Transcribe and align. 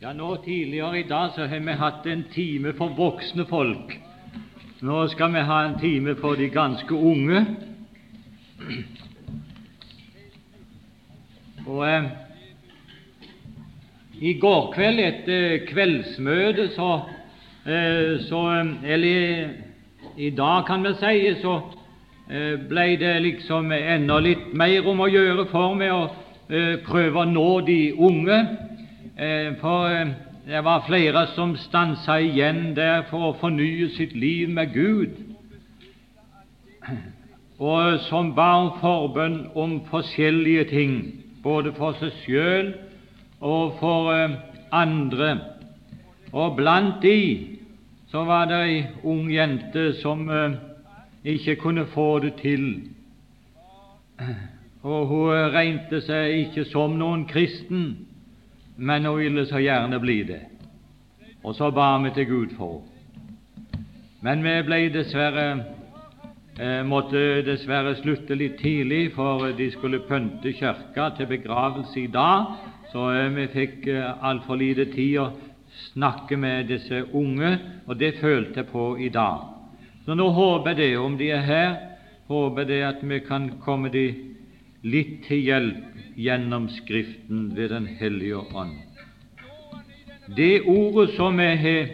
Ja, 0.00 0.12
nå 0.12 0.36
Tidligere 0.36 1.00
i 1.00 1.02
dag 1.02 1.30
så 1.34 1.46
har 1.50 1.58
vi 1.58 1.72
hatt 1.74 2.04
en 2.06 2.20
time 2.30 2.70
for 2.78 2.92
voksne 2.94 3.42
folk. 3.50 3.96
Nå 4.80 4.98
skal 5.10 5.32
vi 5.34 5.40
ha 5.42 5.56
en 5.64 5.74
time 5.80 6.14
for 6.20 6.38
de 6.38 6.46
ganske 6.54 6.94
unge. 6.94 7.40
Og 11.66 11.82
eh, 11.88 12.06
I 14.22 14.36
går 14.38 14.70
kveld 14.76 15.02
etter 15.02 15.66
kveldsmøtet 15.66 16.78
så, 16.78 16.92
eh, 17.66 18.22
så 18.28 18.44
Eller 18.84 19.50
i 20.16 20.30
dag, 20.30 20.62
kan 20.66 20.86
vi 20.86 20.94
si, 20.94 21.34
så 21.42 21.58
eh, 22.30 22.54
ble 22.70 22.86
det 23.02 23.18
liksom 23.26 23.72
enda 23.72 24.22
litt 24.22 24.54
mer 24.54 24.86
om 24.86 25.00
å 25.00 25.10
gjøre 25.10 25.50
for 25.50 25.74
meg 25.74 25.90
å 25.90 26.06
eh, 26.06 26.78
prøve 26.86 27.26
å 27.26 27.30
nå 27.34 27.50
de 27.66 27.80
unge. 27.98 28.67
Eh, 29.18 29.56
for 29.60 29.88
eh, 29.88 30.08
det 30.46 30.64
var 30.64 30.84
flere 30.86 31.26
som 31.34 31.56
stansa 31.56 32.20
igjen 32.22 32.76
der 32.76 33.00
for 33.10 33.32
å 33.32 33.36
fornye 33.40 33.88
sitt 33.96 34.12
liv 34.14 34.46
med 34.54 34.70
Gud, 34.70 35.16
og 37.58 37.96
som 38.06 38.30
ba 38.36 38.46
om 38.60 38.68
forbønn 38.78 39.40
om 39.58 39.72
forskjellige 39.90 40.68
ting, 40.70 40.94
både 41.42 41.72
for 41.74 41.98
seg 41.98 42.14
sjøl 42.20 42.70
og 43.42 43.74
for 43.80 44.12
eh, 44.14 44.36
andre. 44.70 45.32
Og 46.30 46.54
blant 46.60 47.02
de 47.02 47.18
så 48.12 48.22
var 48.28 48.46
det 48.46 48.60
ei 48.68 48.80
ung 49.02 49.26
jente 49.34 49.96
som 49.98 50.28
ikke 51.26 51.56
kunne 51.58 51.88
få 51.90 52.20
det 52.22 52.36
til. 52.38 52.68
Og 54.86 55.08
hun 55.10 55.50
regnet 55.50 55.90
seg 56.06 56.36
ikke 56.44 56.62
som 56.70 56.94
noen 57.00 57.24
kristen, 57.28 58.07
men 58.78 59.04
hun 59.04 59.18
ville 59.18 59.46
så 59.46 59.58
gjerne 59.58 59.98
bli 59.98 60.22
det. 60.22 60.40
Og 61.42 61.54
så 61.54 61.70
ba 61.74 61.96
vi 62.02 62.12
til 62.14 62.26
Gud 62.26 62.54
for. 62.56 62.82
Men 64.22 64.42
vi 64.42 64.54
ble 64.66 64.78
dessverre 64.94 65.48
eh, 66.58 66.82
måtte 66.86 67.42
dessverre 67.46 67.96
slutte 67.98 68.38
litt 68.38 68.58
tidlig, 68.62 69.12
for 69.16 69.50
de 69.58 69.70
skulle 69.74 70.02
pynte 70.06 70.52
kirka 70.54 71.10
til 71.16 71.30
begravelse 71.30 72.00
i 72.04 72.06
dag, 72.12 72.54
så 72.92 73.10
eh, 73.14 73.28
vi 73.34 73.46
fikk 73.54 73.86
eh, 73.90 74.24
altfor 74.30 74.58
lite 74.62 74.88
tid 74.94 75.18
å 75.22 75.28
snakke 75.92 76.38
med 76.38 76.70
disse 76.70 77.02
unge, 77.18 77.52
og 77.86 77.98
det 77.98 78.16
følte 78.22 78.62
jeg 78.62 78.70
på 78.72 78.88
i 78.98 79.10
dag. 79.14 79.46
Så 80.06 80.14
nå 80.14 80.30
håper 80.34 80.74
jeg 80.74 80.80
det, 80.80 80.92
om 80.98 81.18
de 81.18 81.30
er 81.34 81.46
her, 81.46 81.76
håper 82.30 82.62
jeg 82.62 82.70
det 82.70 82.82
at 82.92 83.06
vi 83.10 83.20
kan 83.26 83.50
komme 83.64 83.90
de 83.92 84.06
litt 84.82 85.24
til 85.26 85.42
hjelp 85.42 86.18
gjennom 86.18 86.68
Skriften 86.70 87.56
ved 87.56 87.68
Den 87.68 87.86
hellige 87.98 88.38
ånd. 88.54 88.76
Det 90.36 90.62
ordet 90.66 91.14
som 91.16 91.38
vi 91.38 91.48
har 91.56 91.88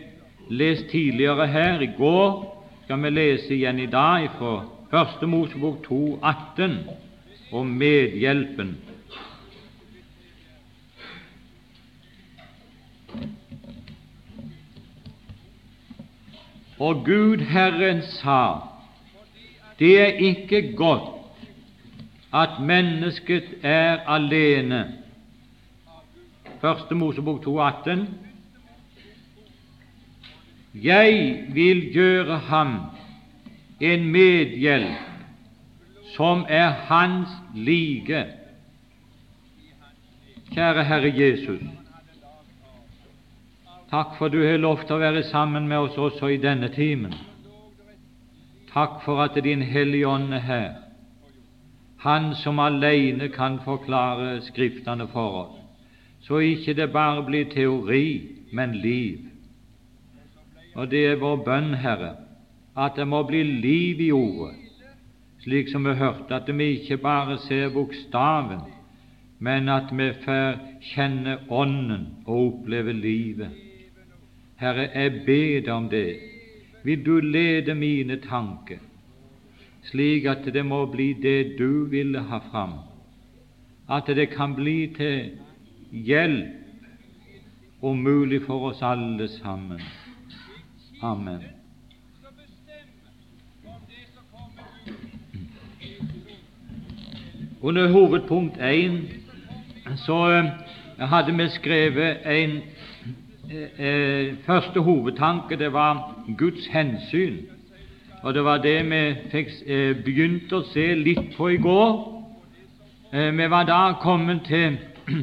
lest 0.51 0.91
tidligere 0.91 1.47
her 1.47 1.81
i 1.81 1.91
går, 1.97 2.45
skal 2.85 3.03
vi 3.03 3.11
lese 3.11 3.55
igjen 3.55 3.79
i 3.81 3.87
dag 3.87 4.29
fra 4.39 4.65
Første 4.91 5.27
Mosebok 5.27 5.83
2, 5.87 6.19
18, 6.23 6.75
om 7.53 7.67
medhjelpen. 7.67 8.77
Og 16.79 17.05
Gud 17.07 17.43
Herren 17.49 18.03
sa, 18.03 18.59
det 19.79 19.95
er 20.01 20.21
ikke 20.21 20.75
godt 20.77 21.14
at 22.35 22.59
mennesket 22.61 23.45
er 23.63 24.01
alene. 24.11 24.95
Første 26.61 26.95
Mosebok 26.95 27.47
2,18. 27.47 28.01
Jeg 30.75 31.45
vil 31.55 31.93
gjøre 31.93 32.39
ham 32.39 32.77
en 33.81 34.05
medhjelp 34.11 35.13
som 36.17 36.45
er 36.49 36.71
hans 36.89 37.29
like. 37.55 38.25
Kjære 40.55 40.85
Herre 40.85 41.11
Jesus, 41.15 41.63
takk 43.91 44.19
for 44.19 44.31
du 44.31 44.41
har 44.43 44.59
lovt 44.59 44.91
å 44.91 44.99
være 44.99 45.23
sammen 45.31 45.67
med 45.71 45.87
oss 45.87 45.99
også 45.99 46.31
i 46.35 46.39
denne 46.43 46.71
timen. 46.75 47.15
Takk 48.75 49.03
for 49.07 49.23
at 49.23 49.39
Din 49.43 49.63
Hellige 49.63 50.09
Ånd 50.09 50.35
er 50.35 50.47
her 50.47 50.84
han 52.05 52.35
som 52.35 52.59
alene 52.61 53.31
kan 53.33 53.59
forklare 53.65 54.43
Skriftene 54.45 55.07
for 55.09 55.39
oss, 55.41 55.61
så 56.27 56.41
ikke 56.45 56.75
det 56.77 56.91
bare 56.93 57.23
blir 57.25 57.49
teori, 57.49 58.21
men 58.53 58.75
liv. 58.77 59.23
Og 60.77 60.91
det 60.91 61.01
er 61.07 61.21
vår 61.23 61.41
bønn, 61.47 61.73
Herre, 61.81 62.13
at 62.77 63.01
det 63.01 63.09
må 63.09 63.23
bli 63.25 63.43
liv 63.43 64.05
i 64.05 64.11
Ordet, 64.13 64.61
slik 65.45 65.73
som 65.73 65.89
vi 65.89 65.97
hørte, 65.97 66.35
at 66.35 66.49
vi 66.59 66.71
ikke 66.77 67.01
bare 67.01 67.39
ser 67.49 67.73
bokstaven, 67.73 68.65
men 69.39 69.69
at 69.69 69.89
vi 69.93 70.13
får 70.25 70.61
kjenne 70.93 71.39
Ånden 71.49 72.09
og 72.27 72.47
oppleve 72.47 72.93
livet. 72.93 73.53
Herre, 74.61 74.91
jeg 74.93 75.23
ber 75.25 75.61
deg 75.61 75.73
om 75.73 75.89
det. 75.89 76.09
Vil 76.85 77.05
du 77.05 77.17
lede 77.21 77.75
mine 77.75 78.21
tanker? 78.21 78.81
Slik 79.91 80.27
at 80.27 80.45
det 80.55 80.65
må 80.67 80.87
bli 80.87 81.13
det 81.13 81.57
du 81.59 81.85
ville 81.91 82.21
ha 82.21 82.39
fram, 82.51 82.79
at 83.89 84.07
det 84.07 84.31
kan 84.31 84.55
bli 84.55 84.95
til 84.97 85.31
hjelp 85.91 87.83
og 87.83 87.97
mulig 87.97 88.43
for 88.47 88.71
oss 88.71 88.83
alle 88.83 89.29
sammen. 89.29 89.81
Amen. 91.03 91.43
Under 97.61 97.89
hovedpunkt 97.89 98.57
1 98.61 99.03
så 99.97 100.31
eh, 100.31 100.45
hadde 101.09 101.37
vi 101.37 101.49
skrevet 101.49 102.17
en 102.27 102.63
eh, 103.51 103.81
eh, 103.87 104.35
første 104.47 104.81
hovedtanke. 104.81 105.57
Det 105.57 105.73
var 105.73 106.25
Guds 106.39 106.67
hensyn 106.67 107.54
og 108.25 108.35
det 108.35 108.45
var 108.45 108.63
det 108.65 108.79
vi 108.89 109.01
fikk 109.29 109.51
eh, 109.69 109.91
begynt 110.01 110.53
å 110.57 110.63
se 110.71 110.85
litt 110.97 111.35
på 111.37 111.51
i 111.53 111.59
går. 111.61 111.97
Eh, 113.13 113.29
vi 113.37 113.49
var 113.53 113.67
da 113.69 113.81
kommet 114.01 114.47
til 114.49 114.79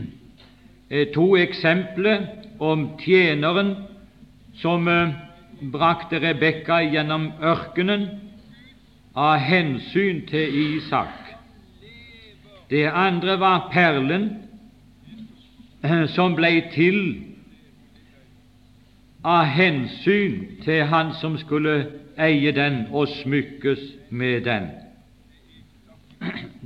eh, 0.94 1.08
to 1.16 1.32
eksempler 1.42 2.28
om 2.62 2.92
tjeneren 3.02 3.72
som 4.62 4.86
brakte 5.74 6.20
Rebekka 6.22 6.78
gjennom 6.92 7.32
ørkenen 7.42 8.06
av 9.18 9.42
hensyn 9.48 10.22
til 10.30 10.60
Isak. 10.62 11.34
Det 12.70 12.86
andre 12.86 13.40
var 13.42 13.66
perlen 13.74 14.30
som 16.14 16.38
ble 16.38 16.54
til 16.76 17.02
av 19.26 19.50
hensyn 19.58 20.62
til 20.62 20.86
han 20.94 21.16
som 21.18 21.34
skulle 21.42 22.01
eie 22.20 22.52
den 22.52 22.86
og 22.92 23.08
smykkes 23.08 23.80
med 24.10 24.42
den. 24.42 24.68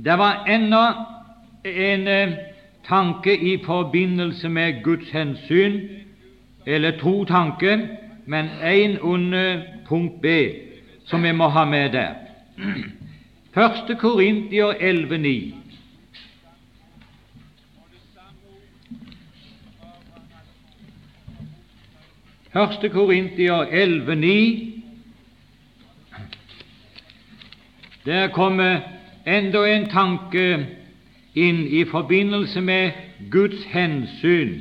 Det 0.04 0.18
var 0.18 0.44
enda 0.44 0.84
en 1.64 2.08
eh, 2.08 2.32
tanke 2.84 3.36
i 3.36 3.64
forbindelse 3.64 4.48
med 4.48 4.82
Guds 4.82 5.10
hensyn, 5.10 5.80
eller 6.66 6.98
to 6.98 7.24
tanker, 7.24 7.86
men 8.26 8.46
én 8.62 8.98
under 8.98 9.62
punkt 9.88 10.20
B, 10.22 10.26
som 11.04 11.22
vi 11.22 11.32
må 11.32 11.48
ha 11.48 11.64
med 11.64 11.92
der. 11.92 12.14
Første 13.54 13.94
Korintier 13.94 14.72
11,9. 14.72 15.54
Første 22.52 22.88
Korintier 22.88 23.64
11,9 23.64 24.65
Der 28.06 28.28
kommer 28.28 28.80
enda 29.26 29.64
en 29.66 29.88
tanke 29.88 30.66
inn 31.34 31.66
i 31.66 31.84
forbindelse 31.84 32.60
med 32.60 32.92
Guds 33.30 33.64
hensyn 33.72 34.60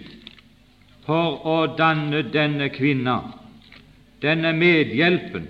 for 1.05 1.45
å 1.45 1.57
danne 1.77 2.23
denne 2.33 2.71
kvinna, 2.73 3.19
denne 4.25 4.53
medhjelpen. 4.57 5.45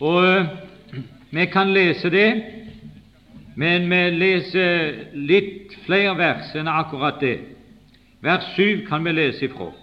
Og 0.00 0.48
vi 1.30 1.46
kan 1.52 1.74
lese 1.76 2.10
det, 2.10 2.30
men 3.56 3.90
vi 3.92 4.02
leser 4.16 5.12
litt 5.12 5.76
flere 5.84 6.16
vers 6.16 6.56
enn 6.56 6.72
akkurat 6.72 7.20
det. 7.20 7.38
Vers 8.24 8.48
7 8.56 8.86
kan 8.88 9.04
vi 9.04 9.12
lese 9.12 9.44
ifra. 9.50 9.74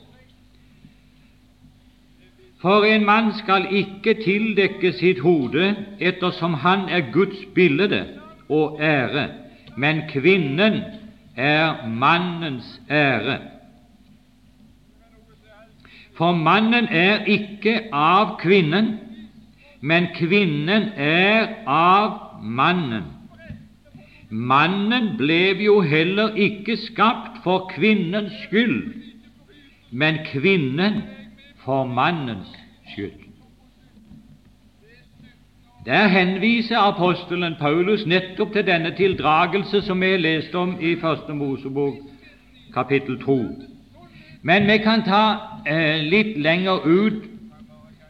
For 2.63 2.86
en 2.88 3.04
mann 3.06 3.33
skal 3.36 3.65
ikke 3.75 4.13
tildekke 4.24 4.94
sitt 4.95 5.19
hode 5.19 5.74
ettersom 6.00 6.54
han 6.63 6.86
er 6.88 7.10
Guds 7.12 7.42
bilde 7.56 8.06
og 8.48 8.77
ære, 8.80 9.25
men 9.75 10.06
kvinnen 10.07 10.77
er 11.36 11.88
mannens 11.88 12.69
ære. 12.89 13.36
For 16.15 16.31
mannen 16.31 16.88
er 16.88 17.25
ikke 17.27 17.74
av 17.92 18.38
kvinnen, 18.39 18.88
men 19.81 20.07
kvinnen 20.16 20.86
er 20.95 21.50
av 21.68 22.16
mannen. 22.44 23.09
Mannen 24.30 25.18
ble 25.19 25.42
jo 25.66 25.81
heller 25.83 26.39
ikke 26.39 26.77
skapt 26.86 27.42
for 27.44 27.68
kvinnens 27.75 28.39
skyld, 28.45 28.80
men 29.92 30.21
kvinnen 30.31 31.01
for 31.65 31.83
mannens 31.86 32.48
skyld. 32.94 33.24
Der 35.86 36.07
henviser 36.07 36.77
apostelen 36.77 37.56
Paulus 37.60 38.06
nettopp 38.06 38.54
til 38.54 38.68
denne 38.68 38.95
tildragelse 38.95 39.81
som 39.81 40.01
vi 40.01 40.18
leste 40.18 40.56
om 40.56 40.77
i 40.80 40.95
Første 40.95 41.33
Mosebok 41.33 41.95
kapittel 42.74 43.19
2. 43.21 43.38
Men 44.42 44.68
vi 44.68 44.77
kan 44.77 45.04
ta 45.04 45.24
eh, 45.68 46.00
litt 46.04 46.38
lenger 46.38 46.88
ut 46.88 47.30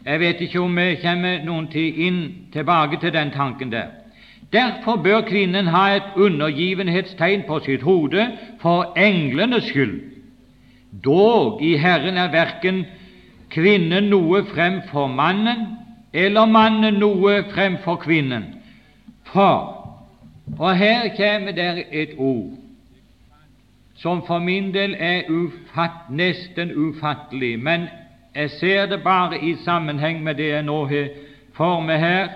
Jeg 0.06 0.20
vet 0.20 0.42
ikke 0.42 0.60
om 0.60 0.76
vi 0.76 0.98
kommer 1.00 1.44
noen 1.48 1.70
tid 1.72 2.00
inn 2.06 2.18
tilbake 2.52 2.98
til 3.00 3.14
den 3.16 3.30
tanken 3.32 3.70
der. 3.72 3.88
Derfor 4.52 4.96
bør 4.96 5.22
kvinnen 5.22 5.68
ha 5.72 5.96
et 5.96 6.18
undergivenhetstegn 6.20 7.46
på 7.48 7.60
sitt 7.64 7.82
hode 7.82 8.26
for 8.60 8.92
englenes 9.00 9.64
skyld. 9.64 10.02
Dog 11.06 11.64
i 11.64 11.78
Herren 11.78 12.18
er 12.18 12.36
verken 12.36 12.84
kvinnen 13.54 14.10
noe 14.12 14.44
fremfor 14.50 15.08
mannen, 15.08 15.68
eller 16.14 16.46
mannen 16.50 17.00
noe 17.02 17.44
fremfor 17.54 18.02
kvinnen. 18.02 18.50
For 19.30 19.84
Og 20.60 20.78
her 20.78 21.16
kommer 21.18 21.52
det 21.52 21.86
et 21.92 22.10
ord 22.18 22.52
som 23.96 24.26
for 24.28 24.40
min 24.40 24.74
del 24.74 24.96
er 25.00 25.22
ufatt, 25.30 26.10
nesten 26.10 26.72
ufattelig, 26.76 27.60
men 27.60 27.88
jeg 28.36 28.50
ser 28.50 28.86
det 28.86 29.04
bare 29.04 29.40
i 29.40 29.56
sammenheng 29.56 30.24
med 30.24 30.36
det 30.36 30.50
jeg 30.50 30.64
nå 30.64 30.86
har 30.86 31.08
for 31.54 31.80
meg 31.82 32.00
her. 32.00 32.28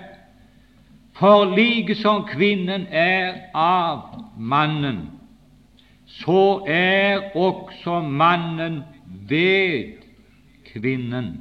For 1.18 1.46
like 1.58 1.96
som 1.96 2.24
kvinnen 2.30 2.88
er 2.92 3.34
av 3.54 4.22
mannen, 4.38 5.10
så 6.06 6.64
er 6.68 7.36
også 7.36 8.00
mannen 8.02 8.84
ved 9.30 9.98
kvinnen 10.72 11.36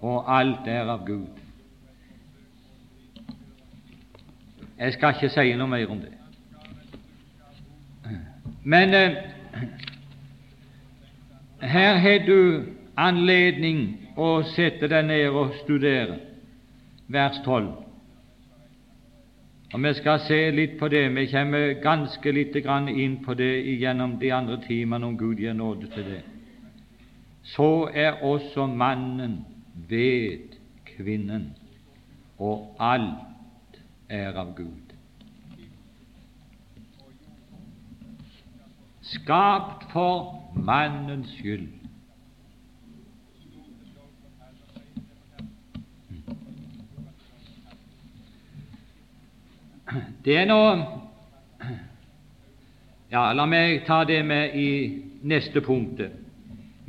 og 0.00 0.24
alt 0.38 0.68
er 0.68 0.88
av 0.88 1.04
Gud. 1.06 1.28
Jeg 4.80 4.92
skal 4.96 5.14
ikke 5.14 5.28
si 5.28 5.52
noe 5.60 5.68
mer 5.68 5.90
om 5.92 6.00
det. 6.00 6.14
Men 8.64 8.94
eh, 8.94 9.18
her 11.60 11.98
har 12.00 12.24
du 12.24 12.64
anledning 12.96 13.84
å 14.16 14.40
sette 14.54 14.88
deg 14.88 15.04
ned 15.08 15.36
og 15.36 15.54
studere 15.62 16.16
vers 17.08 17.40
12. 17.44 17.70
Og 19.70 19.82
Vi 19.84 19.94
skal 19.94 20.20
se 20.24 20.40
litt 20.50 20.78
på 20.78 20.88
det. 20.88 21.04
Vi 21.14 21.26
kommer 21.30 21.74
ganske 21.82 22.32
lite 22.32 22.60
grann 22.60 22.88
inn 22.88 23.20
på 23.24 23.34
det 23.34 23.52
gjennom 23.78 24.18
de 24.18 24.32
andre 24.32 24.58
timene, 24.66 25.06
om 25.06 25.18
Gud 25.18 25.38
gir 25.38 25.52
nåde 25.54 25.86
til 25.94 26.04
det. 26.04 26.22
Så 27.42 27.90
er 27.94 28.22
også 28.22 28.66
mannen 28.66 29.46
ved 29.74 30.38
kvinnen, 30.84 31.56
og 32.38 32.76
alt 32.80 33.80
er 34.08 34.32
av 34.38 34.54
Gud. 34.56 34.94
Skapt 39.00 39.90
for 39.92 40.52
mannens 40.54 41.30
skyld. 41.38 41.68
Det 50.24 50.36
er 50.36 50.46
nå 50.46 50.62
Ja, 53.10 53.32
la 53.34 53.42
meg 53.50 53.80
ta 53.88 54.04
det 54.06 54.20
med 54.22 54.54
i 54.54 54.68
neste 55.26 55.58
punktet. 55.66 56.19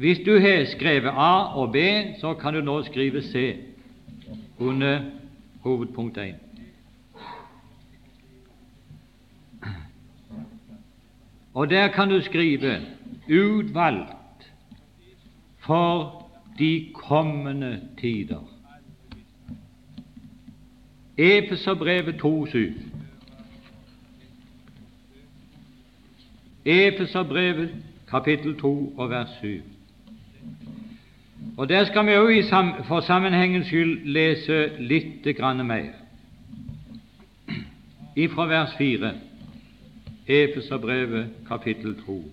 Hvis 0.02 0.20
du 0.26 0.40
har 0.40 0.66
skrevet 0.66 1.10
A 1.10 1.58
og 1.62 1.72
B, 1.72 1.76
så 2.20 2.34
kan 2.34 2.54
du 2.54 2.62
nå 2.62 2.84
skrive 2.84 3.22
C 3.22 3.56
under 4.58 5.02
hovedpunkt 5.62 6.18
1. 6.18 6.36
Og 11.54 11.70
der 11.70 11.88
kan 11.88 12.10
du 12.10 12.22
skrive 12.22 12.82
'utvalgt 13.30 14.52
for 15.60 16.22
de 16.60 16.92
kommende 16.94 17.82
tider'. 17.98 18.50
Efeserbrevet 21.18 22.16
2,7. 22.16 22.58
Efeserbrevet 26.66 27.76
kapittel 28.08 28.60
2 28.60 28.94
og 28.98 29.10
vers 29.10 29.30
7. 29.42 29.71
Og 31.58 31.70
Der 31.70 31.86
skal 31.86 32.06
vi 32.06 32.16
òg 32.16 32.44
for 32.88 33.00
sammenhengens 33.00 33.68
skyld 33.68 34.06
lese 34.06 34.72
litt 34.80 35.28
grann 35.38 35.68
mer. 35.68 35.92
Ifra 38.16 38.46
vers 38.48 38.76
4, 38.78 39.12
Efeserbrevet 40.28 41.28
kapittel 41.48 41.96
2. 42.06 42.24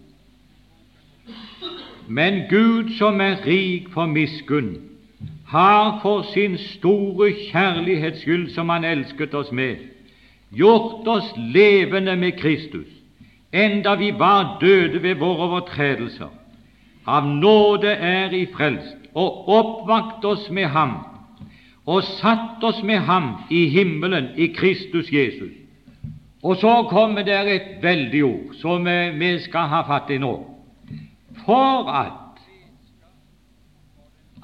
Men 2.08 2.42
Gud 2.50 2.94
som 2.98 3.20
er 3.20 3.46
rik 3.46 3.88
for 3.92 4.06
miskunn, 4.06 4.76
har 5.48 5.98
for 6.02 6.22
sin 6.34 6.58
store 6.58 7.32
kjærlighets 7.50 8.20
skyld, 8.20 8.50
som 8.50 8.68
Han 8.68 8.84
elsket 8.84 9.34
oss 9.34 9.52
med, 9.52 9.76
gjort 10.50 11.08
oss 11.08 11.32
levende 11.36 12.16
med 12.16 12.32
Kristus, 12.32 12.88
enda 13.52 13.94
vi 13.94 14.12
var 14.18 14.58
døde 14.60 15.02
ved 15.02 15.14
våre 15.14 15.48
overtredelser. 15.48 16.30
Av 17.06 17.26
nåde 17.26 17.88
er 17.88 18.34
I 18.36 18.46
frelst, 18.52 19.07
og 19.18 19.48
oppvakt 19.50 20.24
oss 20.24 20.50
med 20.54 20.70
ham 20.70 20.98
og 21.88 22.04
satt 22.04 22.64
oss 22.64 22.82
med 22.84 23.00
ham 23.08 23.30
i 23.50 23.64
himmelen 23.72 24.28
i 24.36 24.46
Kristus 24.52 25.12
Jesus. 25.12 25.52
Og 26.42 26.56
så 26.56 26.86
kommer 26.90 27.22
det 27.22 27.38
et 27.54 27.70
veldig 27.82 28.24
ord 28.24 28.54
som 28.60 28.84
vi 29.20 29.30
skal 29.40 29.70
ha 29.72 29.80
fatt 29.88 30.10
i 30.12 30.18
nå. 30.20 30.34
For 31.46 31.88
at 31.88 32.42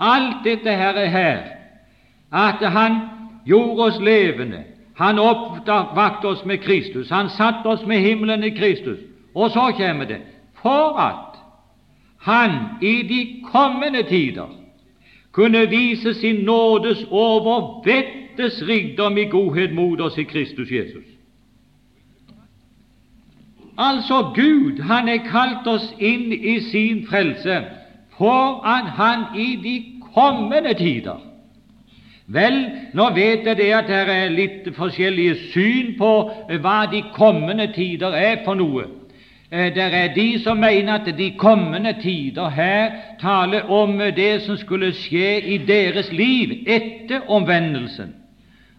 alt 0.00 0.40
dette 0.44 0.72
her 0.72 0.96
er 1.04 1.10
her, 1.12 1.42
at 2.32 2.64
Han 2.72 2.98
gjorde 3.46 3.82
oss 3.82 4.00
levende, 4.00 4.64
Han 4.96 5.18
oppvakte 5.18 6.26
oss 6.26 6.44
med 6.44 6.58
Kristus, 6.58 7.10
Han 7.10 7.28
satte 7.28 7.66
oss 7.66 7.86
med 7.86 8.00
himmelen 8.00 8.44
i 8.44 8.50
Kristus. 8.50 8.98
Og 9.34 9.50
så 9.50 9.72
kommer 9.76 10.04
det 10.04 10.20
for 10.62 10.98
at 10.98 11.38
Han 12.18 12.50
i 12.80 13.02
de 13.02 13.44
kommende 13.52 14.02
tider 14.02 14.63
kunne 15.34 15.68
vise 15.70 16.14
sin 16.14 16.44
nådes 16.44 17.06
overvettes 17.10 18.62
rikdom 18.68 19.18
i 19.18 19.24
godhet 19.24 19.74
mot 19.74 20.00
oss 20.00 20.18
i 20.18 20.22
Kristus 20.22 20.70
Jesus. 20.70 21.04
Altså 23.78 24.32
Gud, 24.34 24.82
Han 24.82 25.08
har 25.08 25.16
kalt 25.30 25.66
oss 25.66 25.94
inn 25.98 26.32
i 26.32 26.60
sin 26.60 27.06
frelse 27.06 27.64
for 28.18 28.62
at 28.66 28.90
Han 28.90 29.24
i 29.38 29.56
de 29.56 29.76
kommende 30.14 30.74
tider 30.74 31.18
Vel, 32.26 32.70
nå 32.94 33.10
vet 33.12 33.44
jeg 33.44 33.56
det 33.56 33.72
at 33.76 33.88
det 33.88 33.96
er 34.08 34.30
litt 34.32 34.68
forskjellige 34.76 35.34
syn 35.52 35.90
på 35.98 36.12
hva 36.62 36.76
de 36.88 37.02
kommende 37.12 37.66
tider 37.74 38.16
er 38.16 38.38
for 38.46 38.56
noe. 38.56 38.86
Eh, 39.52 39.74
det 39.74 39.82
er 39.82 40.14
de 40.14 40.42
som 40.42 40.56
mener 40.56 40.92
at 40.92 41.18
de 41.18 41.30
kommende 41.30 41.94
tider 42.02 42.48
her 42.48 42.90
taler 43.20 43.70
om 43.70 43.98
det 44.16 44.42
som 44.42 44.56
skulle 44.56 44.92
skje 44.92 45.40
i 45.40 45.58
deres 45.58 46.12
liv 46.12 46.64
etter 46.66 47.20
omvendelsen. 47.28 48.14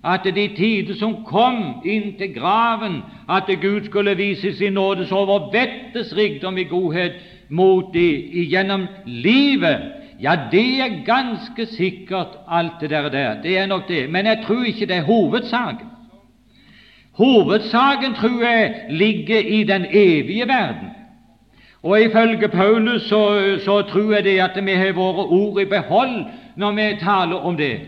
At 0.06 0.26
de 0.36 0.48
tider 0.58 0.94
som 0.94 1.24
kom 1.26 1.82
inn 1.86 2.14
til 2.18 2.34
graven, 2.34 3.02
at 3.30 3.50
Gud 3.62 3.86
skulle 3.86 4.18
vise 4.18 4.54
sin 4.58 4.74
nådes 4.74 5.12
overvettes 5.12 6.14
rikdom 6.18 6.58
i 6.58 6.64
godhet 6.64 7.14
mot 7.50 7.94
de 7.94 8.46
gjennom 8.50 8.88
livet. 9.06 9.82
Ja, 10.22 10.36
det 10.52 10.80
er 10.80 11.02
ganske 11.06 11.66
sikkert 11.66 12.38
alt 12.48 12.82
det 12.82 12.90
der. 12.90 13.42
Det 13.42 13.58
er 13.58 13.66
nok 13.66 13.88
det. 13.88 14.10
Men 14.10 14.26
jeg 14.26 14.44
tror 14.46 14.64
ikke 14.64 14.86
det 14.86 14.96
er 14.96 15.02
hovedsaken. 15.02 15.95
Hovedsaken, 17.18 18.14
tror 18.14 18.42
jeg, 18.44 18.74
ligger 18.90 19.40
i 19.40 19.64
den 19.64 19.86
evige 19.92 20.48
verden. 20.48 20.90
Og 21.84 22.02
ifølge 22.02 22.48
Paulus 22.48 23.02
så, 23.02 23.56
så 23.66 23.82
tror 23.82 24.14
jeg 24.14 24.24
det 24.24 24.40
at 24.40 24.66
vi 24.66 24.72
har 24.72 24.94
våre 24.94 25.26
ord 25.26 25.62
i 25.62 25.66
behold 25.66 26.26
når 26.56 26.72
vi 26.72 26.98
taler 27.00 27.36
om 27.36 27.58
det. 27.58 27.80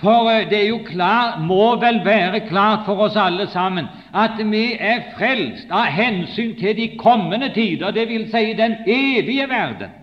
For 0.00 0.30
eh, 0.30 0.50
det 0.50 0.64
er 0.64 0.68
jo 0.68 0.78
klar, 0.84 1.38
må 1.40 1.76
vel 1.80 2.00
være 2.04 2.40
klart 2.48 2.80
for 2.86 3.06
oss 3.06 3.16
alle 3.16 3.46
sammen 3.46 3.86
at 4.14 4.40
vi 4.50 4.64
er 4.80 5.06
frelst 5.18 5.70
av 5.70 5.86
hensyn 5.86 6.56
til 6.58 6.76
de 6.76 6.88
kommende 6.98 7.52
tider, 7.54 7.90
dvs. 7.90 8.30
Si 8.30 8.52
den 8.58 8.74
evige 8.86 9.48
verden. 9.48 9.94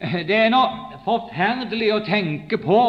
Det 0.00 0.36
er 0.36 0.50
noe 0.52 0.95
forferdelig 1.06 1.92
å 1.94 2.02
tenke 2.06 2.58
på 2.58 2.80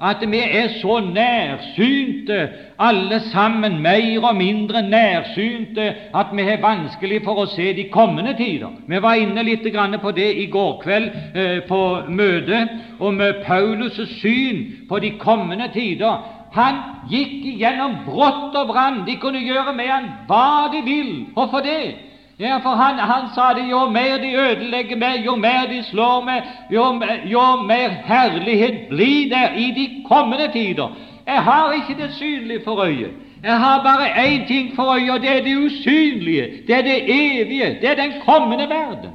at 0.00 0.22
vi 0.24 0.40
er 0.40 0.78
så 0.80 0.98
nærsynte, 1.04 2.38
alle 2.80 3.20
sammen, 3.30 3.78
mer 3.84 4.24
og 4.24 4.36
mindre 4.36 4.82
nærsynte, 4.82 5.86
at 6.14 6.32
vi 6.32 6.46
har 6.48 6.62
vanskelig 6.64 7.20
for 7.24 7.44
å 7.44 7.48
se 7.52 7.72
de 7.76 7.88
kommende 7.92 8.32
tider. 8.38 8.72
Vi 8.88 9.02
var 9.02 9.20
inne 9.20 9.44
litt 9.44 9.66
på 10.02 10.10
det 10.16 10.30
i 10.42 10.46
går 10.46 10.80
kveld 10.82 11.10
eh, 11.34 11.60
på 11.68 11.82
møtet, 12.08 12.72
om 13.00 13.20
Paulus' 13.44 14.20
syn 14.20 14.88
på 14.88 14.98
de 14.98 15.10
kommende 15.20 15.68
tider. 15.72 16.24
Han 16.56 16.76
gikk 17.10 17.44
igjennom 17.52 17.98
brått 18.06 18.56
og 18.56 18.70
brann. 18.70 19.04
De 19.06 19.18
kunne 19.20 19.42
gjøre 19.44 19.74
med 19.76 19.90
han 19.92 20.06
hva 20.28 20.68
de 20.72 20.80
vil. 20.86 21.10
Hvorfor 21.34 21.64
det? 21.64 21.96
Ja, 22.38 22.58
for 22.58 22.70
han, 22.70 22.98
han 22.98 23.28
sa 23.34 23.54
det 23.54 23.70
jo 23.70 23.88
mer 23.90 24.18
de 24.18 24.34
ødelegger 24.36 24.96
meg, 24.96 25.24
jo 25.24 25.36
mer 25.36 25.66
de 25.70 25.82
slår 25.82 26.24
meg, 26.24 26.42
jo, 26.70 26.84
jo 27.24 27.44
mer 27.62 27.88
herlighet 28.04 28.88
blir 28.90 29.30
der 29.30 29.56
i 29.56 29.70
de 29.76 29.86
kommende 30.08 30.50
tider. 30.52 30.96
Jeg 31.26 31.42
har 31.42 31.72
ikke 31.72 32.02
det 32.02 32.14
synlige 32.14 32.60
for 32.64 32.84
øyet. 32.84 33.10
Jeg 33.42 33.58
har 33.58 33.82
bare 33.82 34.26
én 34.26 34.46
ting 34.46 34.74
for 34.76 34.94
øyet, 34.94 35.10
og 35.10 35.20
det 35.20 35.36
er 35.36 35.42
det 35.42 35.56
usynlige. 35.56 36.50
Det 36.66 36.74
er 36.74 36.82
det 36.82 37.02
evige. 37.04 37.78
Det 37.80 37.90
er 37.90 37.94
den 37.94 38.12
kommende 38.26 38.68
verden. 38.68 39.10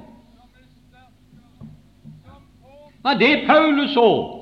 Hva 3.02 3.14
det 3.14 3.44
Paulus 3.48 3.90
så? 3.90 4.41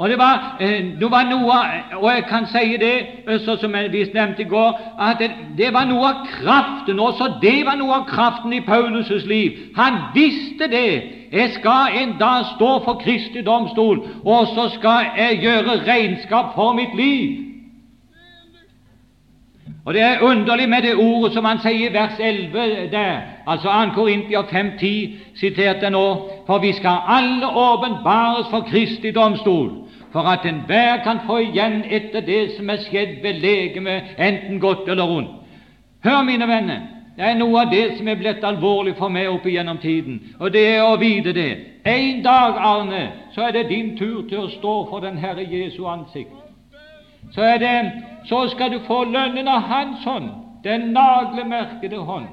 Og 0.00 0.08
det 0.08 0.18
var, 0.18 0.56
eh, 0.60 0.84
det 1.00 1.10
var, 1.10 1.24
noe 1.30 1.56
Og 1.96 2.14
jeg 2.14 2.24
kan 2.24 2.46
si 2.46 2.76
det, 2.76 3.06
eh, 3.28 3.40
så 3.40 3.56
som 3.60 3.74
jeg 3.74 3.92
visst 3.92 4.14
nevnte 4.14 4.42
i 4.42 4.48
går, 4.48 4.80
at 5.00 5.30
det, 5.58 5.72
var 5.72 5.84
noe 5.84 6.08
av 6.08 6.26
kraften 6.26 7.00
også 7.00 7.32
det 7.42 7.66
var 7.66 7.76
noe 7.76 7.94
av 7.94 8.06
kraften 8.08 8.52
i 8.52 8.60
Paulus' 8.60 9.26
liv. 9.28 9.50
Han 9.76 9.92
visste 10.14 10.70
det. 10.70 11.02
Jeg 11.32 11.50
skal 11.50 11.92
en 12.02 12.14
dag 12.20 12.44
stå 12.56 12.84
for 12.84 12.94
Kristi 13.04 13.42
domstol, 13.42 14.00
og 14.24 14.46
så 14.46 14.68
skal 14.78 15.06
jeg 15.18 15.38
gjøre 15.42 15.92
regnskap 15.92 16.54
for 16.54 16.72
mitt 16.72 16.96
liv. 16.96 17.36
Og 19.84 19.94
Det 19.94 20.02
er 20.02 20.22
underlig 20.22 20.68
med 20.68 20.82
det 20.82 20.94
ordet 20.96 21.32
som 21.32 21.44
han 21.44 21.58
sier 21.58 21.90
i 21.90 21.92
vers 21.92 22.16
11 22.20 22.90
der, 22.92 23.20
altså 23.46 23.68
2. 23.68 23.94
Korintia 23.94 24.40
5.10, 24.40 25.10
sitert 25.34 25.80
det 25.80 25.92
nå, 25.92 26.30
for 26.46 26.58
vi 26.58 26.72
skal 26.72 26.96
alle 27.08 27.46
åpenbares 27.46 28.46
for 28.50 28.60
Kristi 28.60 29.10
domstol 29.10 29.89
for 30.12 30.20
at 30.20 30.46
enhver 30.46 31.02
kan 31.04 31.20
få 31.26 31.38
igjen 31.38 31.84
etter 31.90 32.20
det 32.20 32.56
som 32.56 32.70
er 32.70 32.82
skjedd 32.86 33.20
ved 33.22 33.40
legemet, 33.40 34.14
enten 34.18 34.60
godt 34.60 34.88
eller 34.88 35.04
ondt. 35.04 35.36
Hør, 36.04 36.22
mine 36.22 36.48
venner, 36.48 36.80
det 37.16 37.24
er 37.28 37.34
noe 37.36 37.60
av 37.60 37.70
det 37.70 37.98
som 37.98 38.08
er 38.08 38.16
blitt 38.16 38.44
alvorlig 38.44 38.94
for 38.96 39.12
meg 39.12 39.28
opp 39.28 39.46
igjennom 39.46 39.78
tiden, 39.78 40.20
og 40.40 40.52
det 40.54 40.62
er 40.74 40.84
å 40.86 40.96
vite 41.00 41.34
det. 41.36 41.50
En 41.84 42.22
dag, 42.24 42.56
Arne, 42.56 43.02
så 43.34 43.48
er 43.48 43.52
det 43.52 43.68
din 43.68 43.96
tur 43.98 44.22
til 44.28 44.46
å 44.46 44.52
stå 44.54 44.74
for 44.90 45.04
den 45.04 45.18
Herre 45.20 45.44
Jesu 45.44 45.84
ansikt. 45.88 46.32
Så, 47.34 47.42
er 47.44 47.58
det, 47.60 47.92
så 48.24 48.46
skal 48.48 48.72
du 48.72 48.80
få 48.86 49.04
lønnen 49.04 49.48
av 49.48 49.68
Hans 49.68 50.04
hånd, 50.04 50.30
den 50.64 50.90
naglemerkede 50.96 52.00
hånd. 52.04 52.26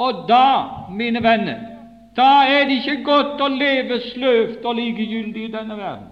Og 0.00 0.24
da, 0.28 0.46
mine 0.90 1.22
venner, 1.22 1.69
da 2.16 2.30
er 2.48 2.64
det 2.68 2.80
ikke 2.80 3.04
godt 3.04 3.40
å 3.40 3.48
leve 3.48 4.00
sløvt 4.10 4.64
og 4.64 4.74
likegyldig 4.74 5.44
i 5.44 5.52
denne 5.52 5.76
verden. 5.76 6.08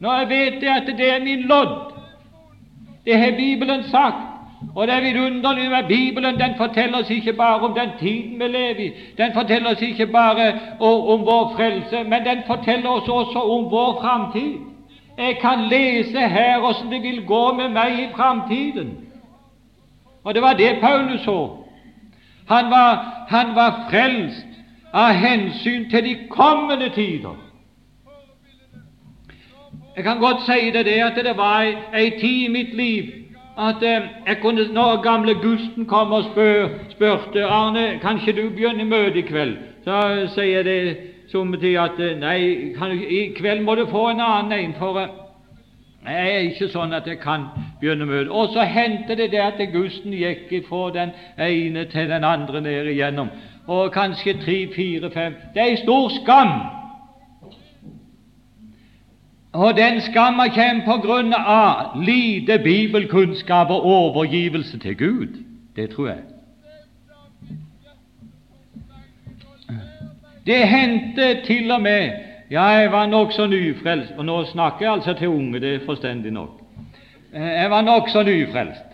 Jeg 0.00 0.28
vet 0.28 0.60
det 0.60 0.68
at 0.68 0.90
det 0.98 1.12
er 1.14 1.24
min 1.24 1.46
lodd, 1.50 1.92
det 3.06 3.18
har 3.18 3.30
Bibelen 3.36 3.82
sagt, 3.90 4.26
og 4.74 4.86
det 4.86 4.94
er 4.94 5.00
vidunderlig 5.00 5.70
med 5.70 5.84
Bibelen. 5.88 6.38
Den 6.38 6.54
forteller 6.56 6.98
oss 6.98 7.10
ikke 7.10 7.32
bare 7.32 7.60
om 7.60 7.74
den 7.74 7.90
tiden 7.98 8.40
vi 8.40 8.48
lever 8.48 8.80
i, 8.80 8.92
den 9.18 9.32
forteller 9.34 9.70
oss 9.70 9.82
ikke 9.82 10.06
bare 10.06 10.52
om 10.80 11.26
vår 11.26 11.52
frelse, 11.56 12.04
men 12.04 12.24
den 12.24 12.42
forteller 12.46 12.90
oss 12.90 13.08
også 13.08 13.38
om 13.38 13.70
vår 13.70 13.98
framtid. 14.00 14.58
Jeg 15.18 15.38
kan 15.40 15.64
lese 15.70 16.20
her 16.20 16.62
åssen 16.62 16.90
det 16.90 17.02
vil 17.02 17.24
gå 17.26 17.52
med 17.52 17.68
meg 17.68 18.00
i 18.00 18.08
framtiden. 18.16 18.90
Og 20.24 20.34
det 20.34 20.42
var 20.42 20.52
det 20.52 20.78
Paulus 20.80 21.20
så. 21.20 21.56
Han 22.48 22.70
var, 22.70 23.24
han 23.28 23.54
var 23.54 23.86
frelst 23.90 24.47
av 24.92 25.12
hensyn 25.12 25.90
til 25.90 26.04
de 26.04 26.16
kommende 26.30 26.88
tider. 26.94 27.36
Jeg 29.96 30.04
kan 30.04 30.18
godt 30.18 30.42
si 30.46 30.70
det, 30.70 30.86
det 30.86 31.02
at 31.02 31.24
det 31.24 31.36
var 31.36 31.62
ei, 31.94 32.10
tid 32.20 32.44
i 32.44 32.48
mitt 32.48 32.74
liv 32.74 33.04
at 33.58 33.82
eh, 33.82 34.02
jeg 34.26 34.36
kunne, 34.42 34.72
når 34.72 35.02
gamle 35.02 35.34
Gusten 35.34 35.86
kom 35.86 36.12
og 36.12 36.24
spør, 36.24 36.68
spurte 36.90 37.44
Arne, 37.44 37.98
kan 37.98 38.20
ikke 38.20 38.42
du 38.42 38.50
begynne 38.50 38.84
møtet 38.84 39.16
i 39.16 39.20
kveld, 39.20 39.56
så 39.84 40.26
sier 40.34 40.62
det 40.62 40.96
somme 41.32 41.58
tid 41.58 41.74
at 41.82 41.98
eh, 41.98 42.14
nei, 42.18 42.38
kan, 42.78 42.94
i 42.94 43.32
kveld 43.34 43.64
må 43.66 43.74
du 43.74 43.86
få 43.90 44.08
en 44.12 44.22
annen 44.22 44.54
en, 44.58 44.76
for 44.78 45.00
eh, 45.02 45.10
jeg 46.06 46.34
er 46.36 46.46
ikke 46.46 46.70
sånn 46.70 46.94
at 46.94 47.10
jeg 47.10 47.18
kan 47.18 47.48
begynne 47.80 48.06
møtet. 48.06 48.30
Og 48.30 48.54
så 48.54 48.62
hendte 48.62 49.18
det 49.18 49.32
det 49.34 49.42
at 49.42 49.58
Gusten 49.74 50.14
gikk 50.14 50.54
fra 50.68 50.92
den 50.94 51.10
ene 51.36 51.88
til 51.90 52.06
den 52.08 52.24
andre 52.24 52.62
ned 52.62 52.94
igjennom 52.94 53.34
og 53.68 53.92
kanskje 53.92 54.32
tre, 54.44 54.68
fire, 54.76 55.10
fem 55.10 55.34
Det 55.54 55.62
er 55.62 55.66
en 55.66 55.76
stor 55.76 56.08
skam. 56.08 56.48
Og 59.52 59.76
den 59.76 60.00
skamma 60.00 60.48
kommer 60.48 60.84
på 60.84 60.96
grunn 61.06 61.34
av 61.34 62.02
lite 62.02 62.58
bibelkunnskap 62.58 63.70
og 63.70 63.84
overgivelse 63.84 64.78
til 64.78 64.96
Gud. 64.96 65.44
Det 65.76 65.90
tror 65.90 66.08
jeg. 66.08 66.18
Det 70.46 70.68
hendte 70.68 71.40
til 71.44 71.70
og 71.70 71.82
med 71.82 72.10
Ja, 72.50 72.62
jeg 72.62 72.92
var 72.92 73.06
nokså 73.06 73.46
nyfrelst, 73.46 74.12
og 74.16 74.24
nå 74.24 74.44
snakker 74.44 74.86
jeg 74.86 74.92
altså 74.92 75.12
til 75.12 75.28
unge, 75.28 75.60
det 75.60 75.74
er 75.74 75.80
forstendig 75.86 76.32
nok. 76.32 76.60
Jeg 77.34 77.70
var 77.70 77.82
nokså 77.82 78.22
nyfrelst. 78.22 78.84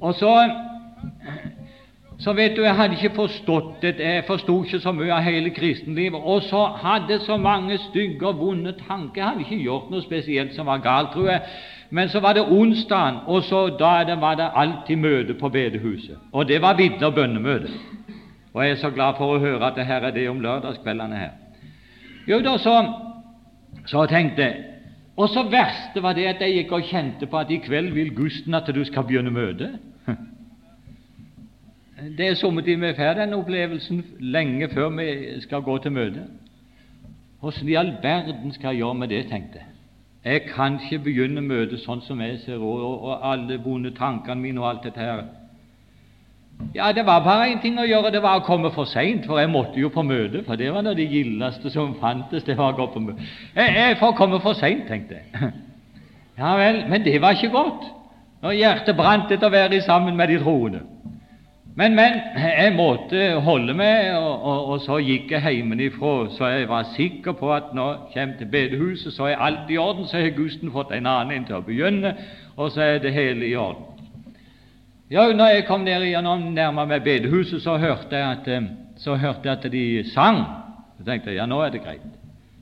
Og 0.00 0.14
så 0.14 0.50
så 2.18 2.32
vet 2.32 2.56
du, 2.56 2.62
Jeg 2.62 2.76
hadde 2.76 2.94
ikke 2.94 3.14
forstått 3.14 3.82
det, 3.82 3.94
jeg 3.98 4.24
forsto 4.26 4.62
ikke 4.64 4.80
så 4.80 4.92
mye 4.92 5.12
av 5.12 5.22
hele 5.22 5.50
kristenlivet. 5.50 6.20
Og 6.24 6.42
så 6.42 6.64
hadde 6.66 7.18
så 7.20 7.36
mange 7.36 7.78
stygge 7.78 8.26
og 8.26 8.38
vonde 8.38 8.72
tanker. 8.88 9.20
Jeg 9.20 9.24
hadde 9.24 9.40
ikke 9.40 9.62
gjort 9.62 9.90
noe 9.90 10.02
spesielt 10.02 10.54
som 10.54 10.66
var 10.66 10.78
galt, 10.78 11.10
tror 11.12 11.30
jeg. 11.30 11.40
Men 11.90 12.08
så 12.08 12.20
var 12.20 12.32
det 12.32 12.46
onsdagen, 12.50 13.18
og 13.26 13.42
så 13.42 13.68
da 13.78 14.14
var 14.20 14.34
det 14.34 14.50
alltid 14.54 14.96
møte 14.96 15.34
på 15.34 15.48
bedehuset. 15.48 16.16
Og 16.32 16.48
det 16.48 16.62
var 16.62 16.74
vidne- 16.74 17.06
og 17.06 17.14
bønnemøte. 17.14 17.68
Og 18.54 18.62
jeg 18.64 18.70
er 18.70 18.76
så 18.76 18.90
glad 18.90 19.14
for 19.18 19.34
å 19.34 19.38
høre 19.38 19.66
at 19.66 19.74
det 19.76 19.86
her 19.86 20.06
er 20.06 20.10
det 20.10 20.28
om 20.30 20.40
lørdagskveldene 20.40 21.16
her. 21.16 21.30
Jo 22.28 22.38
da, 22.40 22.58
så, 22.58 22.76
så 23.86 24.06
tenkte 24.06 24.42
jeg 24.42 24.54
Og 25.16 25.28
så 25.28 25.42
verste 25.46 26.02
var 26.02 26.12
det 26.12 26.24
at 26.26 26.40
jeg 26.40 26.54
gikk 26.54 26.72
og 26.72 26.82
kjente 26.82 27.26
på 27.30 27.38
at 27.38 27.50
i 27.50 27.60
kveld 27.62 27.92
vil 27.94 28.14
Gusten 28.14 28.54
at 28.54 28.66
du 28.74 28.84
skal 28.84 29.04
begynne 29.06 29.30
møtet. 29.30 29.76
Det 32.04 32.26
er 32.26 32.34
somme 32.34 32.62
tider 32.62 32.80
vi 32.82 32.96
får 32.96 33.14
den 33.16 33.32
opplevelsen 33.32 34.04
lenge 34.20 34.68
før 34.68 34.88
vi 34.88 35.40
skal 35.40 35.62
gå 35.62 35.78
til 35.78 35.92
møte. 35.92 36.24
Hvordan 37.40 37.68
i 37.68 37.74
all 37.74 37.92
verden 38.02 38.52
skal 38.52 38.68
jeg 38.68 38.76
gjøre 38.76 38.94
med 38.94 39.08
det, 39.08 39.26
tenkte 39.30 39.58
jeg. 39.58 39.70
Jeg 40.24 40.42
kan 40.42 40.76
ikke 40.80 41.04
begynne 41.04 41.40
møtet 41.40 41.80
sånn 41.80 42.02
som 42.04 42.20
jeg 42.20 42.38
ser, 42.44 42.60
og, 42.60 42.84
og 43.04 43.24
alle 43.32 43.58
vonde 43.60 43.92
tankene 43.96 44.40
mine 44.40 44.60
og 44.60 44.68
alt 44.68 44.84
dette 44.84 45.00
her. 45.00 45.24
Ja, 46.74 46.92
det 46.92 47.06
var 47.06 47.24
bare 47.24 47.48
én 47.50 47.60
ting 47.62 47.78
å 47.80 47.86
gjøre, 47.88 48.12
det 48.14 48.22
var 48.22 48.40
å 48.40 48.46
komme 48.46 48.70
for 48.72 48.88
seint, 48.88 49.26
for 49.26 49.40
jeg 49.40 49.52
måtte 49.52 49.80
jo 49.80 49.90
på 49.92 50.04
møte, 50.06 50.44
for 50.46 50.60
det 50.60 50.70
var 50.72 50.86
av 50.86 50.96
det 50.96 51.08
gildeste 51.10 51.72
som 51.72 51.96
fantes, 52.00 52.44
det 52.44 52.56
var 52.56 52.72
å 52.72 52.78
gå 52.78 52.88
på 52.94 53.02
møte. 53.04 53.28
Jeg, 53.56 53.76
jeg 53.76 54.00
får 54.00 54.16
komme 54.20 54.40
for 54.44 54.56
seint, 54.60 54.88
tenkte 54.90 55.20
jeg. 55.20 55.52
Ja 56.34 56.56
vel, 56.58 56.80
men 56.90 57.04
det 57.04 57.20
var 57.22 57.36
ikke 57.36 57.52
godt, 57.54 57.84
når 58.42 58.56
hjertet 58.58 58.96
brant 58.98 59.30
etter 59.30 59.46
å 59.46 59.54
være 59.54 59.78
sammen 59.86 60.16
med 60.18 60.32
de 60.32 60.40
troende. 60.42 60.80
Men, 61.76 61.94
men, 61.94 62.20
jeg 62.38 62.70
måtte 62.76 63.40
holde 63.42 63.74
meg, 63.74 64.12
og, 64.14 64.34
og, 64.46 64.66
og 64.70 64.82
så 64.84 65.00
gikk 65.02 65.32
jeg 65.34 65.56
hjemmefra, 65.56 66.12
så 66.30 66.50
jeg 66.52 66.68
var 66.70 66.84
sikker 66.94 67.34
på 67.34 67.48
at 67.50 67.72
når 67.74 67.88
jeg 67.90 68.12
kommer 68.12 68.36
til 68.38 68.50
bedehuset, 68.52 69.12
så 69.12 69.26
er 69.26 69.42
alt 69.42 69.70
i 69.70 69.78
orden, 69.82 70.06
så 70.06 70.22
har 70.22 70.36
Gusten 70.36 70.70
fått 70.70 70.94
en 70.94 71.08
annen 71.10 71.34
en 71.34 71.48
til 71.48 71.58
å 71.58 71.64
begynne, 71.66 72.14
og 72.54 72.70
så 72.70 72.84
er 72.84 73.02
det 73.02 73.12
hele 73.16 73.48
i 73.48 73.56
orden. 73.58 73.90
Ja, 75.10 75.26
når 75.32 75.50
jeg 75.50 75.66
kom 75.66 75.82
ned 75.84 76.06
igjennom 76.06 76.46
nærmere 76.54 76.92
med 76.94 77.02
bedehuset, 77.08 77.62
så 77.62 77.74
hørte 77.82 78.22
jeg 78.22 78.38
at, 78.38 78.48
eh, 78.48 78.70
så 78.96 79.18
hørte 79.18 79.48
jeg 79.48 79.58
at 79.58 79.72
de 79.72 79.84
sang. 80.14 80.44
Så 80.98 81.04
tenkte 81.04 81.30
jeg 81.30 81.42
ja, 81.42 81.46
nå 81.50 81.58
er 81.60 81.74
det 81.74 81.82
greit. 81.82 82.06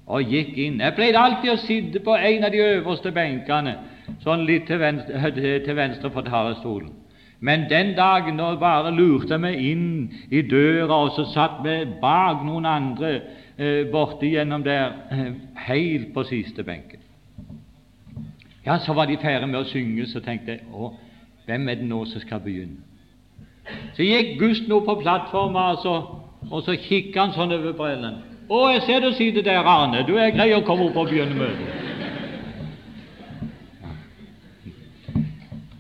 Og 0.07 0.25
gikk 0.25 0.57
inn. 0.57 0.81
Jeg 0.81 0.97
pleide 0.97 1.21
alltid 1.21 1.53
å 1.53 1.61
sitte 1.61 2.01
på 2.01 2.17
en 2.17 2.49
av 2.49 2.51
de 2.51 2.65
øverste 2.65 3.13
benkene, 3.13 3.77
sånn 4.25 4.49
litt 4.49 4.67
til 4.67 4.81
venstre, 4.81 5.31
til 5.37 5.77
venstre 5.77 6.11
for 6.11 6.25
talerstolen. 6.25 7.02
Men 7.43 7.65
den 7.71 7.97
dagen 7.97 8.39
da 8.39 8.53
bare 8.55 8.93
lurte 8.95 9.35
meg 9.43 9.59
inn 9.59 10.13
i 10.31 10.45
døra, 10.47 10.95
og 10.95 11.17
så 11.17 11.25
satt 11.33 11.59
vi 11.65 11.75
bak 12.01 12.45
noen 12.47 12.69
andre 12.71 13.11
eh, 13.59 13.83
borte 13.91 14.31
gjennom 14.31 14.63
der, 14.63 14.95
eh, 15.11 15.33
helt 15.67 16.13
på 16.15 16.23
siste 16.29 16.63
benken. 16.63 17.03
Ja, 18.63 18.79
så 18.79 18.95
var 18.95 19.11
de 19.11 19.19
ferdige 19.19 19.51
med 19.51 19.59
å 19.59 19.67
synge, 19.67 20.07
så 20.07 20.23
tenkte 20.23 20.55
jeg 20.55 20.71
å, 20.71 20.93
hvem 21.49 21.67
er 21.69 21.81
det 21.83 21.91
nå 21.91 22.05
som 22.07 22.23
skal 22.23 22.45
begynne? 22.45 22.79
Så 23.97 24.07
gikk 24.07 24.37
Gust 24.39 24.71
nå 24.71 24.79
på 24.87 25.01
plattformen, 25.03 25.59
altså, 25.75 25.97
og 26.47 26.63
så 26.63 26.79
kikket 26.79 27.19
han 27.19 27.35
sånn 27.35 27.59
over 27.59 27.75
brillene. 27.75 28.23
Å, 28.47 28.65
jeg 28.77 28.87
ser 28.87 29.03
du 29.03 29.11
sitter 29.19 29.43
der, 29.43 29.67
Arne. 29.67 30.07
Du 30.07 30.15
er 30.15 30.31
grei 30.35 30.53
å 30.55 30.63
komme 30.67 30.93
opp 30.93 31.03
og 31.03 31.11
begynne 31.11 31.35
møtet. 31.39 31.82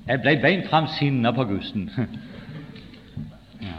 Jeg 0.07 0.21
ble 0.21 0.37
beint 0.43 0.71
fram 0.71 0.87
sinna 0.99 1.33
på 1.33 1.45
gusten. 1.45 1.91
Ja. 3.63 3.79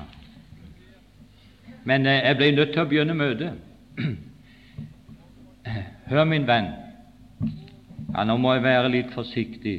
Men 1.83 2.05
eh, 2.07 2.21
jeg 2.23 2.37
ble 2.39 2.47
nødt 2.55 2.69
til 2.71 2.81
å 2.81 2.85
begynne 2.87 3.15
møtet. 3.19 3.57
Hør, 6.07 6.23
min 6.23 6.45
venn. 6.47 6.69
Ja, 8.13 8.23
Nå 8.23 8.37
må 8.39 8.53
jeg 8.55 8.63
være 8.63 8.93
litt 8.93 9.11
forsiktig. 9.11 9.75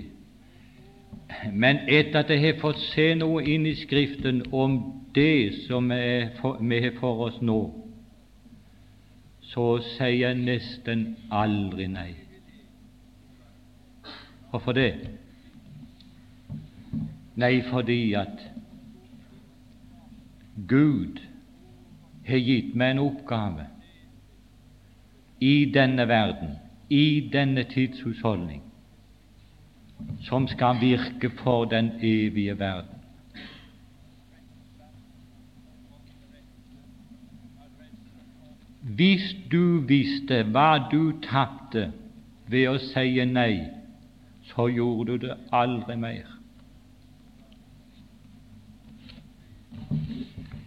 Men 1.52 1.80
etter 1.88 2.20
at 2.20 2.34
jeg 2.34 2.44
har 2.44 2.60
fått 2.60 2.84
se 2.90 3.14
noe 3.16 3.40
inn 3.48 3.64
i 3.64 3.72
Skriften 3.80 4.44
om 4.52 4.76
det 5.16 5.64
som 5.64 5.88
vi 5.88 6.84
har 6.84 7.00
for 7.00 7.30
oss 7.30 7.40
nå, 7.40 7.58
så 9.54 9.70
sier 9.94 10.20
jeg 10.20 10.44
nesten 10.44 11.14
aldri 11.32 11.88
nei. 11.88 12.10
Hvorfor 14.50 14.76
det? 14.76 14.90
Nei, 17.34 17.62
fordi 17.70 18.12
at 18.14 18.50
Gud 20.68 21.18
har 22.26 22.38
gitt 22.38 22.74
meg 22.78 22.94
en 22.94 23.02
oppgave 23.02 23.66
i 25.42 25.64
denne 25.74 26.06
verden, 26.08 26.54
i 26.88 27.28
denne 27.32 27.64
tidshusholdning, 27.68 28.62
som 30.28 30.46
skal 30.48 30.78
virke 30.80 31.30
for 31.42 31.64
den 31.64 31.90
evige 32.00 32.58
verden. 32.58 33.00
Hvis 38.84 39.36
du 39.50 39.80
visste 39.88 40.42
hva 40.54 40.76
du 40.92 41.16
tapte 41.24 41.88
ved 42.52 42.68
å 42.68 42.76
si 42.78 43.24
nei, 43.26 43.64
så 44.52 44.68
gjorde 44.68 45.16
du 45.16 45.26
det 45.26 45.36
aldri 45.56 45.96
mer. 45.98 46.33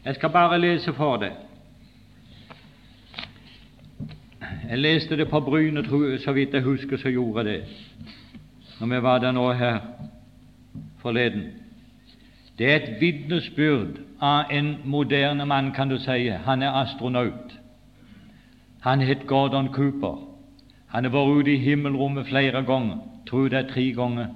Jeg 0.08 0.16
skal 0.16 0.30
bare 0.30 0.60
lese 0.60 0.94
for 0.94 1.18
deg. 1.20 1.34
Jeg 4.70 4.78
leste 4.80 5.18
det 5.18 5.26
på 5.28 5.40
Bryne, 5.44 5.84
så 6.24 6.32
vidt 6.32 6.54
jeg 6.54 6.64
husker, 6.64 6.98
så 6.98 7.10
gjorde 7.10 7.44
jeg 7.44 7.60
det 7.60 7.64
når 8.80 8.88
vi 8.88 9.02
var 9.04 9.20
der 9.20 9.32
nå 9.32 9.52
her 9.54 9.80
forleden. 11.02 11.44
Det 12.58 12.72
er 12.72 12.76
et 12.76 13.02
vitnesbyrd 13.02 14.00
av 14.22 14.48
en 14.52 14.78
moderne 14.86 15.46
mann, 15.46 15.74
kan 15.74 15.90
du 15.90 15.98
si. 15.98 16.30
Han 16.30 16.64
er 16.64 16.72
astronaut. 16.72 17.60
Han 18.80 19.02
het 19.02 19.28
Gordon 19.28 19.74
Cooper. 19.74 20.24
Han 20.88 21.04
har 21.04 21.12
vært 21.12 21.38
ute 21.38 21.52
i 21.52 21.64
himmelrommet 21.68 22.32
flere 22.32 22.64
ganger, 22.64 22.98
tror 23.28 23.50
det 23.50 23.60
er 23.60 23.72
tre 23.74 23.92
ganger. 23.92 24.28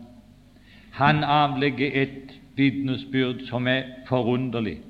Han 0.92 1.24
avlegger 1.24 1.92
et 1.94 2.40
vitnesbyrd 2.56 3.48
som 3.48 3.68
er 3.68 3.84
forunderlig, 4.08 4.82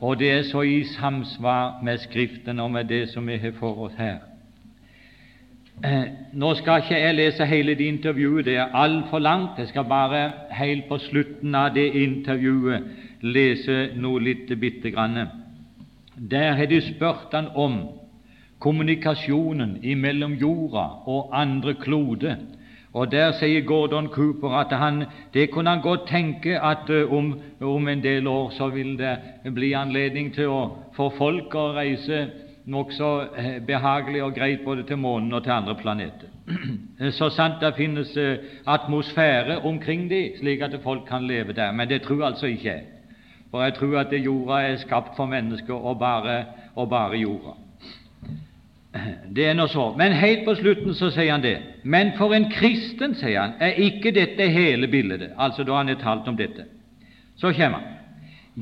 og 0.00 0.18
det 0.18 0.30
er 0.32 0.42
så 0.42 0.62
i 0.62 0.84
samsvar 0.84 1.80
med 1.82 1.98
Skriften 1.98 2.60
og 2.60 2.70
med 2.70 2.84
det 2.84 3.08
som 3.08 3.26
vi 3.26 3.36
har 3.36 3.52
for 3.58 3.78
oss 3.86 3.94
her. 3.98 4.18
Eh, 5.84 6.04
nå 6.32 6.54
skal 6.54 6.82
ikke 6.82 6.98
jeg 7.00 7.14
lese 7.14 7.46
hele 7.46 7.74
det 7.74 7.86
intervjuet, 7.90 8.44
det 8.44 8.56
er 8.56 8.74
altfor 8.74 9.18
langt. 9.18 9.58
Jeg 9.58 9.68
skal 9.68 9.84
bare 9.84 10.32
helt 10.50 10.86
på 10.88 10.98
slutten 10.98 11.54
av 11.54 11.74
det 11.74 11.88
intervjuet 11.98 12.84
lese 13.20 13.90
noe 13.96 14.22
litt 14.22 14.52
bitte 14.60 14.90
grann. 14.94 15.26
Der 16.30 16.52
har 16.52 16.66
de 16.70 16.80
spurt 16.80 17.34
han 17.34 17.48
om 17.54 17.78
kommunikasjonen 18.58 19.78
mellom 19.98 20.36
jorda 20.40 20.84
og 21.10 21.34
andre 21.36 21.74
kloder. 21.74 22.36
Og 22.94 23.12
Der 23.12 23.32
sier 23.32 23.64
Gordon 23.66 24.06
Cooper 24.08 24.50
at 24.54 24.78
han, 24.78 25.04
det 25.34 25.50
kunne 25.50 25.70
han 25.70 25.80
godt 25.82 26.06
tenke 26.06 26.60
at 26.60 26.90
uh, 26.90 27.12
om, 27.12 27.40
om, 27.60 27.88
en 27.88 28.02
del 28.02 28.26
år 28.26 28.50
så 28.50 28.68
vil 28.68 28.98
det 28.98 29.18
bli 29.54 29.72
anledning 29.74 30.30
til 30.34 30.48
å 30.48 30.60
få 30.94 31.08
folk 31.18 31.54
å 31.58 31.72
reise 31.74 32.20
nokså 32.70 33.08
uh, 33.34 33.50
behagelig 33.66 34.22
og 34.22 34.36
greit 34.38 34.62
både 34.64 34.86
til 34.86 35.02
månen 35.02 35.34
og 35.34 35.42
til 35.42 35.56
andre 35.56 35.74
planeter. 35.74 36.30
så 37.18 37.32
sant 37.34 37.58
det 37.60 37.74
finnes 37.74 38.14
atmosfære 38.66 39.58
omkring 39.66 40.06
dem, 40.10 40.38
slik 40.38 40.62
at 40.62 40.78
folk 40.84 41.02
kan 41.08 41.26
leve 41.26 41.52
der. 41.52 41.72
Men 41.72 41.90
det 41.90 42.02
tror 42.06 42.28
altså 42.30 42.46
ikke 42.46 42.68
jeg. 42.68 42.86
For 43.50 43.62
jeg 43.62 43.74
tror 43.74 43.98
at 43.98 44.12
jorda 44.12 44.62
er 44.68 44.76
skapt 44.76 45.16
for 45.16 45.26
mennesker, 45.26 45.74
og 45.74 45.98
bare, 45.98 46.44
og 46.76 46.88
bare 46.90 47.18
jorda. 47.18 47.58
Det 49.34 49.46
er 49.48 49.54
nå 49.58 49.66
så. 49.66 49.88
Men 49.98 50.12
helt 50.12 50.44
på 50.46 50.54
slutten 50.54 50.94
så 50.94 51.10
sier 51.10 51.32
han 51.32 51.42
det. 51.42 51.56
Men 51.82 52.12
for 52.18 52.34
en 52.34 52.46
kristen, 52.52 53.16
sier 53.18 53.40
han, 53.40 53.56
er 53.60 53.80
ikke 53.82 54.14
dette 54.14 54.46
hele 54.54 54.88
bildet. 54.88 55.32
Altså 55.38 55.66
da 55.66 55.80
han 55.80 55.90
har 55.90 55.98
talt 56.02 56.28
om 56.30 56.38
dette. 56.38 56.68
Så 57.36 57.52
kommer 57.56 57.82
han. 57.82 57.90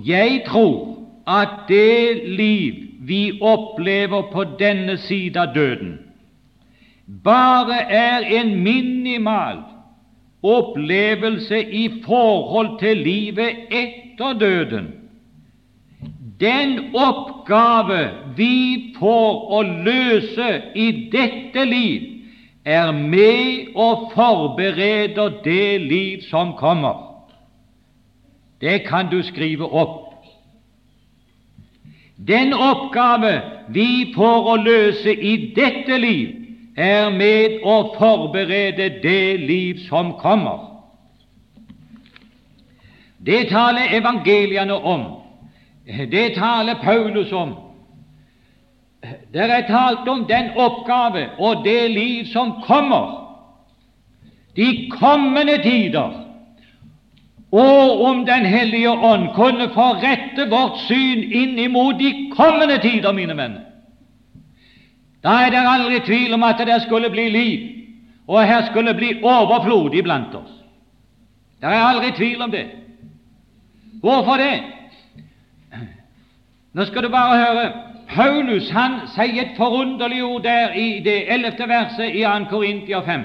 Jeg 0.07 0.43
tror 0.47 0.99
at 1.29 1.69
det 1.69 2.29
liv 2.39 2.75
vi 3.05 3.39
opplever 3.43 4.31
på 4.33 4.45
denne 4.59 4.97
side 4.97 5.41
av 5.41 5.53
døden, 5.55 5.99
bare 7.25 7.83
er 7.93 8.25
en 8.41 8.55
minimal 8.63 9.59
opplevelse 10.43 11.61
i 11.63 11.89
forhold 12.07 12.79
til 12.81 12.97
livet 12.97 13.69
etter 13.71 14.39
døden 14.41 14.89
den 16.43 16.91
oppgave 16.95 18.01
vi 18.37 18.95
får 18.99 19.53
å 19.55 19.63
løse 19.63 20.49
i 20.75 20.89
dette 21.13 21.65
liv, 21.65 22.09
er 22.65 22.91
med 22.95 23.75
og 23.75 24.11
forbereder 24.15 25.39
det 25.45 25.81
liv 25.83 26.27
som 26.31 26.53
kommer. 26.59 26.99
Det 28.61 28.85
kan 28.87 29.11
du 29.11 29.23
skrive 29.27 29.67
opp. 29.67 30.27
Den 32.17 32.55
oppgave 32.55 33.41
vi 33.75 34.13
får 34.15 34.51
å 34.53 34.59
løse 34.63 35.15
i 35.15 35.55
dette 35.57 35.99
liv, 35.99 36.39
er 36.77 37.11
med 37.11 37.59
å 37.69 37.95
forberede 37.99 38.89
det 39.03 39.41
liv 39.43 39.83
som 39.89 40.15
kommer. 40.23 40.69
Det 43.19 43.49
taler 43.51 43.95
evangeliene 43.99 44.75
om. 44.75 45.22
Det 45.87 46.35
taler 46.35 46.75
Paulus 46.75 47.33
om. 47.33 47.55
Det 49.33 49.51
er 49.51 49.67
talt 49.67 50.09
om 50.09 50.25
den 50.29 50.51
oppgave 50.57 51.29
og 51.39 51.65
det 51.65 51.91
liv 51.91 52.27
som 52.27 52.53
kommer, 52.63 53.19
de 54.57 54.91
kommende 54.91 55.63
tider, 55.63 56.19
og 57.53 58.03
om 58.05 58.27
Den 58.27 58.47
hellige 58.47 58.91
ånd 58.91 59.29
kunne 59.35 59.69
forrette 59.75 60.47
vårt 60.49 60.79
syn 60.87 61.21
inn 61.33 61.59
imot 61.59 61.99
de 61.99 62.31
kommende 62.37 62.79
tider, 62.79 63.13
mine 63.13 63.37
venner. 63.37 63.61
Da 65.23 65.29
er 65.29 65.51
det 65.51 65.61
aldri 65.61 66.01
tvil 66.01 66.33
om 66.35 66.43
at 66.43 66.59
det 66.59 66.83
skulle 66.83 67.11
bli 67.11 67.29
liv, 67.29 67.69
og 68.27 68.47
her 68.47 68.65
skulle 68.71 68.95
bli 68.95 69.19
overflod 69.23 69.95
iblant 69.95 70.35
oss. 70.35 70.53
Det 71.61 71.69
er 71.69 71.85
aldri 71.85 72.13
tvil 72.17 72.43
om 72.43 72.51
det. 72.51 72.67
Hvorfor 74.01 74.37
det? 74.37 74.63
Nå 76.75 76.85
skal 76.85 77.03
du 77.03 77.09
bare 77.09 77.39
høre. 77.45 77.73
Paulus 78.15 78.71
han 78.71 79.01
sier 79.15 79.43
et 79.43 79.57
forunderlig 79.57 80.25
ord 80.25 80.43
der 80.43 80.73
i 80.77 81.01
det 81.05 81.33
ellevte 81.33 81.69
verset 81.69 82.15
i 82.15 82.25
2. 82.25 82.45
Korintier 82.51 83.03
5. 83.03 83.25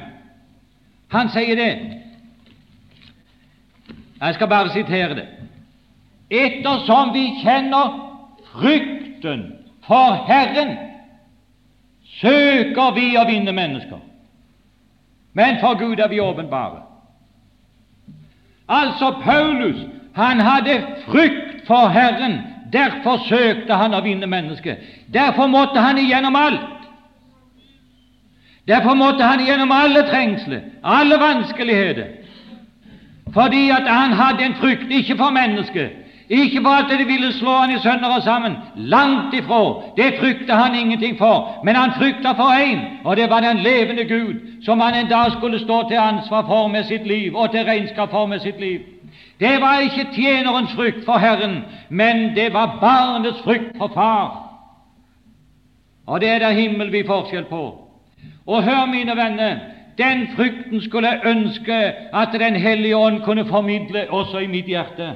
Han 1.07 1.29
sier 1.29 1.55
det 1.55 1.71
Jeg 4.21 4.33
skal 4.33 4.47
bare 4.47 4.69
sitere 4.69 5.15
det. 5.15 5.27
Ettersom 6.29 7.13
vi 7.13 7.27
kjenner 7.43 7.93
frykten 8.53 9.43
for 9.87 10.25
Herren, 10.27 10.77
søker 12.19 12.91
vi 12.95 13.11
å 13.17 13.27
vinne 13.29 13.53
mennesker. 13.53 13.99
Men 15.33 15.59
for 15.61 15.77
Gud 15.77 15.99
er 15.99 16.09
vi 16.09 16.19
åpenbare. 16.19 16.81
Altså, 18.67 19.11
Paulus 19.23 19.85
han 20.15 20.39
hadde 20.39 20.81
frykt 21.05 21.67
for 21.67 21.87
Herren 21.93 22.39
Derfor 22.73 23.17
søkte 23.27 23.73
han 23.73 23.93
å 23.93 24.01
vinne 24.01 24.27
mennesket. 24.27 24.77
Derfor 25.13 25.47
måtte 25.47 25.79
han 25.79 25.97
igjennom 25.97 26.35
alt. 26.35 26.73
Derfor 28.67 28.93
måtte 28.99 29.23
han 29.23 29.39
igjennom 29.39 29.71
alle 29.71 30.03
trengsler, 30.09 30.59
alle 30.83 31.19
vanskeligheter, 31.19 32.07
fordi 33.33 33.69
at 33.69 33.87
han 33.87 34.11
hadde 34.11 34.43
en 34.43 34.55
frykt, 34.59 34.91
ikke 34.91 35.15
for 35.17 35.31
mennesket, 35.31 35.89
ikke 36.29 36.61
for 36.63 36.69
at 36.81 36.91
det 36.91 37.07
ville 37.07 37.31
slå 37.33 37.53
han 37.61 37.71
i 37.71 37.79
sønner 37.79 38.17
og 38.17 38.23
sammen. 38.23 38.57
Langt 38.75 39.33
ifra. 39.33 39.61
Det 39.97 40.17
frykta 40.19 40.55
han 40.59 40.75
ingenting 40.75 41.17
for. 41.17 41.61
Men 41.63 41.75
han 41.75 41.93
frykta 41.95 42.33
for 42.35 42.51
én, 42.51 42.81
og 43.03 43.15
det 43.17 43.29
var 43.29 43.39
den 43.39 43.57
levende 43.57 44.03
Gud, 44.03 44.35
som 44.65 44.79
han 44.79 44.95
en 44.95 45.09
dag 45.09 45.31
skulle 45.31 45.59
stå 45.59 45.87
til 45.87 45.97
ansvar 45.97 46.43
for 46.47 46.67
med 46.67 46.83
sitt 46.83 47.07
liv, 47.07 47.35
og 47.35 47.51
til 47.51 47.63
regnskap 47.63 48.11
for 48.11 48.25
med 48.25 48.39
sitt 48.39 48.59
liv. 48.59 48.79
Det 49.39 49.61
var 49.61 49.79
ikke 49.79 50.07
tjenerens 50.13 50.73
frykt 50.73 51.05
for 51.05 51.17
Herren, 51.17 51.63
men 51.89 52.35
det 52.35 52.53
var 52.53 52.77
barnets 52.81 53.41
frykt 53.43 53.77
for 53.77 53.91
far. 53.93 54.43
Og 56.05 56.21
det 56.21 56.29
er 56.29 56.39
det 56.39 56.55
himmelvid 56.55 57.05
forskjell 57.05 57.45
på. 57.45 57.63
Og 58.47 58.63
hør, 58.63 58.85
mine 58.85 59.15
venner, 59.15 59.59
den 59.97 60.27
frykten 60.35 60.81
skulle 60.81 61.07
jeg 61.07 61.21
ønske 61.25 61.73
at 62.13 62.29
Den 62.33 62.55
hellige 62.55 62.97
ånd 62.97 63.21
kunne 63.21 63.45
formidle 63.45 64.11
også 64.11 64.37
i 64.37 64.47
mitt 64.47 64.65
hjerte. 64.65 65.15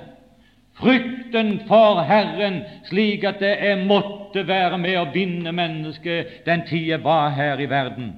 Frykten 0.73 1.61
for 1.67 2.01
Herren, 2.01 2.61
slik 2.85 3.23
at 3.23 3.41
jeg 3.41 3.85
måtte 3.87 4.47
være 4.47 4.77
med 4.77 4.97
å 4.97 5.07
vinne 5.13 5.51
mennesket 5.51 6.45
den 6.45 6.63
tid 6.69 6.87
jeg 6.87 7.03
var 7.03 7.29
her 7.29 7.59
i 7.59 7.69
verden. 7.69 8.13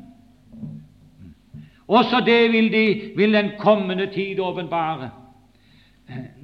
Også 1.87 2.21
det 2.25 2.51
vil, 2.51 2.71
de, 2.71 3.11
vil 3.17 3.33
den 3.33 3.51
kommende 3.59 4.05
tid 4.05 4.39
åpenbare. 4.39 5.09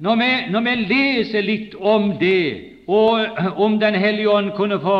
Når, 0.00 0.50
når 0.50 0.60
vi 0.60 0.74
leser 0.88 1.44
litt 1.44 1.74
om 1.74 2.14
det, 2.20 2.70
og 2.90 3.20
om 3.64 3.78
Den 3.80 3.94
hellige 3.94 4.30
ånd 4.30 4.52
kunne 4.56 4.80
få, 4.80 4.96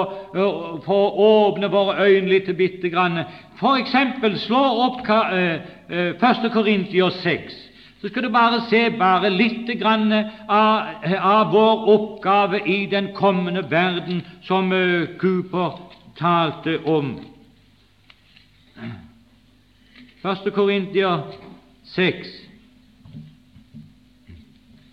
få 0.85 0.99
åpne 1.25 1.71
våre 1.73 2.07
øyne 2.07 2.29
litt 2.29 2.51
bitte 2.57 2.91
grann 2.91 3.25
F.eks. 3.61 3.97
slå 4.45 4.61
opp 4.87 5.03
1. 5.09 6.53
Korintios 6.53 7.19
6 7.25 7.67
så 8.01 8.09
skal 8.09 8.23
du 8.23 8.31
bare 8.33 8.63
se 8.71 8.79
bare 8.97 9.29
litt 9.29 9.69
grann 9.77 10.13
av, 10.13 11.03
av, 11.21 11.51
vår 11.53 11.83
oppgave 11.93 12.63
i 12.65 12.87
den 12.89 13.11
kommende 13.13 13.61
verden, 13.71 14.23
som 14.43 14.73
Cooper 15.21 15.75
talte 16.17 16.79
om. 16.89 17.11
1. 20.25 20.49
Korintier 20.55 21.27
6. 21.93 22.50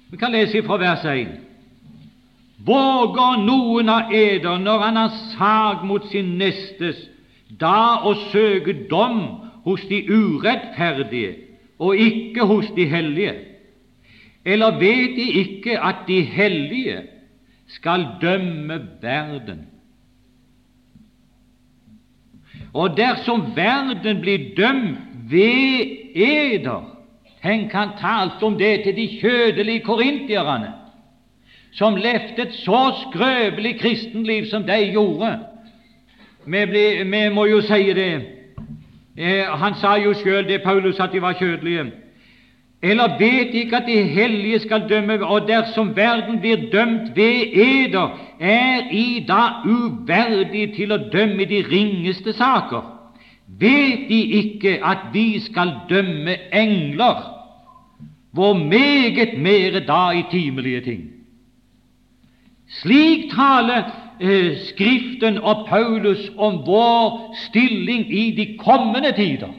Vi 0.09 0.17
kan 0.17 0.31
lese 0.31 0.63
fra 0.63 0.77
vers 0.79 1.03
1. 1.05 1.27
Våger 2.67 3.43
noen 3.43 3.89
av 3.91 4.13
eder, 4.15 4.57
når 4.59 4.79
han 4.85 4.95
har 4.95 5.17
sag 5.33 5.83
mot 5.87 6.07
sin 6.11 6.37
nestes, 6.39 6.99
da 7.59 8.03
å 8.07 8.13
søke 8.31 8.73
dom 8.91 9.19
hos 9.67 9.83
de 9.91 10.01
urettferdige 10.07 11.35
og 11.79 11.99
ikke 11.99 12.47
hos 12.47 12.71
de 12.75 12.87
hellige? 12.89 13.35
Eller 14.47 14.79
vet 14.79 15.15
de 15.19 15.27
ikke 15.43 15.77
at 15.83 16.05
de 16.07 16.21
hellige 16.23 17.01
skal 17.75 18.07
dømme 18.21 18.79
verden? 19.01 19.65
Og 22.73 22.95
dersom 22.97 23.51
verden 23.55 24.21
blir 24.23 24.53
dømt 24.57 25.03
ved 25.29 26.15
eder 26.15 26.96
Tenk, 27.47 27.71
han 27.71 27.95
talte 27.95 28.43
om 28.43 28.57
det 28.59 28.81
til 28.83 28.95
de 28.95 29.07
kjødelige 29.21 29.85
korintierne 29.85 30.73
som 31.77 31.95
levde 31.95 32.41
et 32.41 32.53
så 32.53 32.79
skrøpelig 33.03 33.79
kristenliv 33.79 34.49
som 34.49 34.63
de 34.63 34.77
gjorde. 34.91 35.37
Vi, 36.45 36.65
ble, 36.65 36.83
vi 37.05 37.21
må 37.29 37.45
jo 37.45 37.61
si 37.61 37.93
det. 37.93 38.09
Eh, 39.17 39.45
han 39.61 39.77
sa 39.77 39.93
jo 40.01 40.15
sjøl 40.17 40.47
det, 40.47 40.63
Paulus, 40.63 40.99
at 40.99 41.13
de 41.13 41.21
var 41.21 41.37
kjødelige. 41.37 41.91
Eller 42.81 43.17
vet 43.19 43.53
ikke 43.53 43.77
at 43.77 43.87
de 43.87 44.01
hellige 44.03 44.59
skal 44.59 44.89
dømme, 44.89 45.19
og 45.25 45.47
dersom 45.47 45.95
verden 45.95 46.41
blir 46.41 46.67
dømt 46.71 47.15
ved 47.15 47.53
eder, 47.53 48.17
er 48.39 48.91
I 48.91 49.25
da 49.27 49.61
uverdige 49.65 50.73
til 50.75 50.93
å 50.93 51.01
dømme 51.13 51.45
de 51.45 51.63
ringeste 51.71 52.33
saker? 52.33 52.85
Vet 53.47 54.09
De 54.09 54.21
ikke 54.41 54.79
at 54.85 55.09
vi 55.13 55.39
skal 55.39 55.73
dømme 55.89 56.37
engler, 56.53 57.36
hvor 58.37 58.53
meget 58.53 59.37
mere 59.37 59.79
da 59.79 60.09
i 60.13 60.23
timelige 60.31 60.81
ting? 60.81 61.03
Slik 62.81 63.31
taler 63.31 63.83
eh, 64.21 64.57
Skriften 64.69 65.37
og 65.37 65.65
Paulus 65.69 66.31
om 66.37 66.59
vår 66.65 67.35
stilling 67.47 68.13
i 68.13 68.31
de 68.37 68.57
kommende 68.57 69.11
tider. 69.11 69.49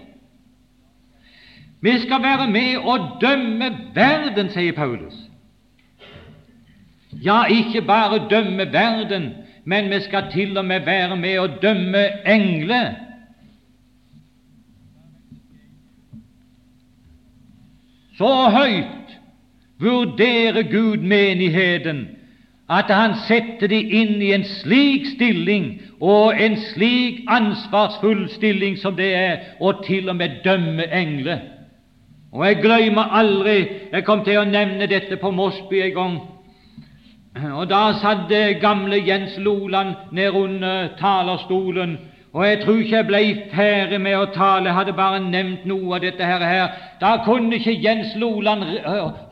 Vi 1.80 1.98
skal 1.98 2.22
være 2.22 2.50
med 2.50 2.76
og 2.76 3.18
dømme 3.20 3.70
verden, 3.94 4.50
sier 4.50 4.72
Paulus. 4.72 5.14
Ja, 7.24 7.44
ikke 7.50 7.82
bare 7.82 8.28
dømme 8.30 8.72
verden, 8.72 9.28
men 9.64 9.90
vi 9.90 10.00
skal 10.00 10.30
til 10.32 10.58
og 10.58 10.64
med 10.64 10.80
være 10.80 11.16
med 11.16 11.38
og 11.38 11.62
dømme 11.62 12.06
engler. 12.26 13.07
Så 18.18 18.48
høyt 18.50 19.18
vurderer 19.80 20.62
Gud 20.62 20.96
menigheten 20.96 22.08
at 22.70 22.90
han 22.92 23.14
setter 23.28 23.70
de 23.70 23.78
inn 23.80 24.18
i 24.22 24.32
en 24.36 24.44
slik 24.44 25.06
stilling 25.14 25.68
og 26.04 26.34
en 26.36 26.56
slik 26.74 27.22
ansvarsfull 27.30 28.26
stilling 28.34 28.76
som 28.78 28.96
det 28.96 29.08
er, 29.16 29.38
og 29.60 29.84
til 29.86 30.08
og 30.08 30.16
med 30.16 30.42
dømme 30.44 30.84
engler. 30.92 31.38
Og 32.32 32.46
Jeg 32.46 32.56
glemmer 32.62 33.14
aldri 33.16 33.68
Jeg 33.92 34.04
kom 34.04 34.24
til 34.24 34.38
å 34.38 34.44
nevne 34.44 34.86
dette 34.86 35.16
på 35.16 35.30
Mosby 35.30 35.80
en 35.80 35.94
gang. 35.94 36.18
Og 37.54 37.70
Da 37.70 37.92
satt 38.02 38.32
gamle 38.60 38.98
Jens 39.06 39.38
Loland 39.38 39.94
ned 40.12 40.34
under 40.34 40.88
talerstolen, 40.98 41.98
og 42.32 42.46
jeg 42.46 42.60
tror 42.60 42.76
ikke 42.76 42.96
jeg 42.96 43.06
ble 43.08 43.20
ferdig 43.54 44.00
med 44.04 44.16
å 44.18 44.26
tale, 44.34 44.68
jeg 44.68 44.76
hadde 44.76 44.92
bare 44.96 45.20
nevnt 45.24 45.64
noe 45.66 45.96
av 45.96 46.02
dette 46.04 46.24
her. 46.28 46.74
Da 47.00 47.14
kunne 47.24 47.56
ikke 47.56 47.72
Jens 47.72 48.12
Loland 48.20 48.66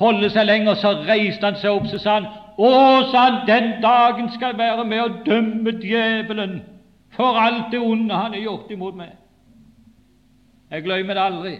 holde 0.01 0.31
seg 0.33 0.49
lenger, 0.49 0.79
så 0.81 0.95
reiste 1.05 1.45
han 1.45 1.59
seg 1.61 1.77
opp 1.77 1.91
så 1.93 2.01
sa 2.01 2.15
han, 2.17 2.31
å, 2.57 2.71
sa 3.11 3.27
han, 3.27 3.39
den 3.49 3.69
dagen 3.85 4.33
skal 4.33 4.55
jeg 4.55 4.61
være 4.63 4.89
med 4.89 5.03
å 5.03 5.13
dømme 5.27 5.77
djevelen 5.83 6.59
for 7.17 7.37
alt 7.41 7.69
det 7.73 7.85
onde 7.85 8.17
han 8.17 8.33
har 8.33 8.41
gjort 8.41 8.73
imot 8.73 8.97
meg. 8.97 9.13
Jeg 10.73 10.83
glemmer 10.83 11.15
det 11.15 11.23
aldri. 11.23 11.55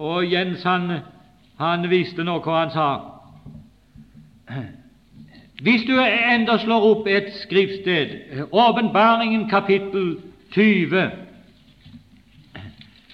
Og 0.00 0.24
Jens 0.32 0.64
han, 0.64 0.90
han 1.60 1.88
visste 1.92 2.24
nå 2.24 2.40
hva 2.40 2.62
han 2.64 2.72
sa. 2.74 2.90
Hvis 5.60 5.82
du 5.82 6.00
enda 6.34 6.58
slår 6.58 6.84
opp 6.90 7.06
et 7.06 7.32
skriftsted, 7.42 8.08
Åpenbaringen 8.52 9.48
kapittel 9.50 10.16
20 10.52 11.10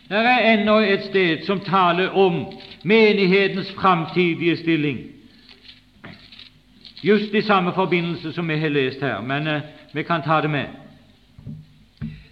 Det 0.08 0.18
er 0.18 0.52
enda 0.52 0.76
et 0.78 1.04
sted 1.04 1.42
som 1.46 1.60
taler 1.60 2.08
om 2.08 2.44
menighetens 2.84 3.72
framtidige 3.72 4.56
stilling. 4.56 4.98
Just 7.02 7.34
i 7.34 7.40
samme 7.40 7.72
forbindelse 7.74 8.32
som 8.32 8.48
vi 8.48 8.56
har 8.56 8.68
lest 8.68 9.00
her, 9.00 9.20
men 9.20 9.46
uh, 9.46 9.60
vi 9.92 10.02
kan 10.02 10.22
ta 10.22 10.40
det 10.40 10.50
med. 10.50 10.64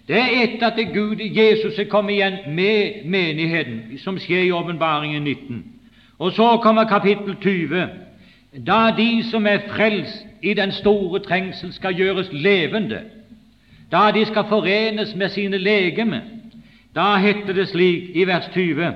Det 0.07 0.15
er 0.15 0.43
etter 0.43 0.67
at 0.67 0.93
Gud, 0.93 1.15
Jesus, 1.15 1.79
er 1.79 1.83
kommet 1.89 2.13
igjen 2.13 2.33
med 2.55 3.05
menigheten, 3.05 3.97
som 3.97 4.19
skjer 4.19 4.43
i 4.43 4.51
Åpenbaringen 4.51 5.23
19. 5.23 5.65
Og 6.19 6.31
så 6.31 6.57
kommer 6.57 6.83
kapittel 6.83 7.35
20, 7.41 7.87
da 8.67 8.91
de 8.97 9.23
som 9.31 9.47
er 9.47 9.65
frelst 9.67 10.25
i 10.41 10.53
den 10.53 10.71
store 10.71 11.19
trengsel, 11.19 11.73
skal 11.73 11.95
gjøres 11.95 12.29
levende, 12.31 13.01
da 13.91 14.11
de 14.11 14.25
skal 14.25 14.45
forenes 14.49 15.15
med 15.15 15.29
sine 15.29 15.57
legeme. 15.57 16.21
Da 16.95 17.15
heter 17.15 17.53
det 17.53 17.67
slik 17.67 18.15
i 18.15 18.27
vers 18.27 18.45
20.: 18.53 18.93